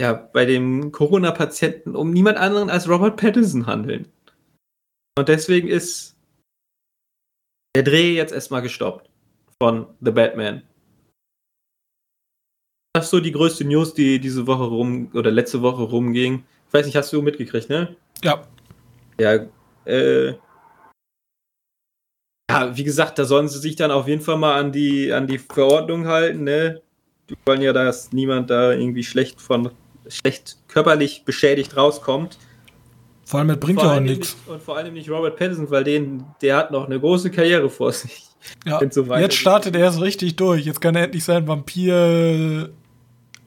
[0.00, 4.10] ja, bei dem Corona-Patienten um niemand anderen als Robert Pattinson handeln.
[5.18, 6.16] Und deswegen ist
[7.74, 9.10] der Dreh jetzt erstmal gestoppt
[9.60, 10.62] von The Batman.
[12.92, 16.44] Das ist so die größte News, die diese Woche rum oder letzte Woche rumging.
[16.66, 17.96] Ich weiß nicht, hast du mitgekriegt, ne?
[18.22, 18.46] Ja.
[19.20, 19.46] Ja,
[19.84, 20.34] äh.
[22.50, 25.26] Ja, wie gesagt, da sollen sie sich dann auf jeden Fall mal an die, an
[25.26, 26.80] die Verordnung halten, ne?
[27.28, 29.70] Die wollen ja, dass niemand da irgendwie schlecht von,
[30.08, 32.38] schlecht körperlich beschädigt rauskommt.
[33.28, 34.34] Vor allem, das bringt ja auch nichts.
[34.36, 37.68] nicht- Und vor allem nicht Robert Pattinson, weil den, der hat noch eine große Karriere
[37.68, 38.22] vor sich.
[38.64, 38.80] Ja.
[38.90, 39.02] so.
[39.16, 40.64] Jetzt startet er erst richtig durch.
[40.64, 42.70] Jetzt kann er endlich seinen Vampir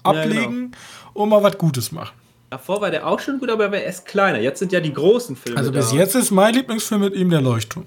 [0.03, 0.75] ablegen
[1.13, 2.13] und mal was Gutes machen.
[2.51, 4.38] Davor war der auch schon gut, aber er war erst kleiner.
[4.39, 5.57] Jetzt sind ja die großen Filme.
[5.57, 5.95] Also bis da.
[5.95, 7.86] jetzt ist mein Lieblingsfilm mit ihm der Leuchtturm.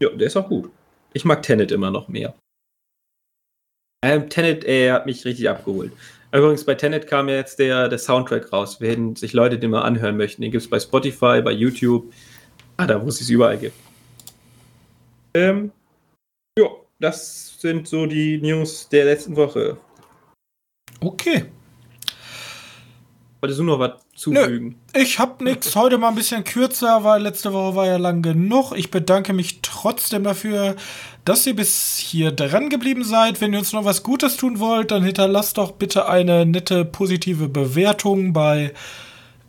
[0.00, 0.70] Ja, der ist auch gut.
[1.12, 2.34] Ich mag Tenet immer noch mehr.
[4.02, 5.92] Ähm, Tenet, er hat mich richtig abgeholt.
[6.32, 8.80] Übrigens, bei Tenet kam ja jetzt der, der Soundtrack raus.
[8.80, 12.12] Wenn sich Leute den mal anhören möchten, den gibt es bei Spotify, bei YouTube.
[12.76, 13.76] Ah, da, wo es es überall gibt.
[15.34, 15.70] Ähm,
[16.58, 16.66] ja,
[16.98, 19.78] das sind so die News der letzten Woche.
[21.00, 21.46] Okay.
[23.40, 24.76] Wolltest du noch was zufügen?
[24.94, 25.76] Nö, ich hab nix.
[25.76, 28.72] Heute mal ein bisschen kürzer, weil letzte Woche war ja lang genug.
[28.76, 30.76] Ich bedanke mich trotzdem dafür,
[31.24, 33.40] dass ihr bis hier dran geblieben seid.
[33.40, 37.48] Wenn ihr uns noch was Gutes tun wollt, dann hinterlasst doch bitte eine nette positive
[37.48, 38.72] Bewertung bei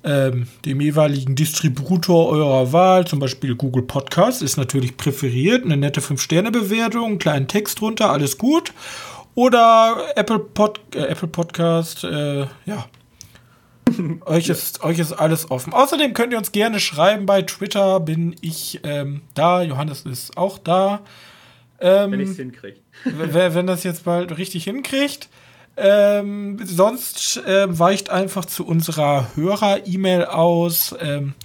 [0.03, 5.65] ähm, dem jeweiligen Distributor eurer Wahl, zum Beispiel Google Podcast, ist natürlich präferiert.
[5.65, 8.73] Eine nette 5-Sterne-Bewertung, einen kleinen Text drunter, alles gut.
[9.35, 12.85] Oder Apple, Pod, äh, Apple Podcast, äh, ja.
[14.25, 15.73] euch, ist, euch ist alles offen.
[15.73, 17.25] Außerdem könnt ihr uns gerne schreiben.
[17.25, 19.61] Bei Twitter bin ich ähm, da.
[19.61, 21.01] Johannes ist auch da.
[21.79, 22.79] Ähm, wenn ich es hinkriege.
[23.03, 25.29] wenn das jetzt bald richtig hinkriegt.
[25.77, 30.95] Ähm, sonst äh, weicht einfach zu unserer Hörer-E-Mail aus.
[30.99, 31.35] Ähm,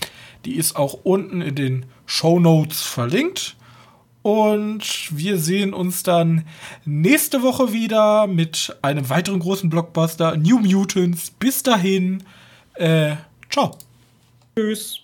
[0.45, 3.57] die ist auch unten in den Show Notes verlinkt.
[4.23, 6.45] Und wir sehen uns dann
[6.85, 11.31] nächste Woche wieder mit einem weiteren großen Blockbuster, New Mutants.
[11.31, 12.23] Bis dahin,
[12.75, 13.17] äh,
[13.51, 13.77] ciao.
[14.57, 15.02] Tschüss.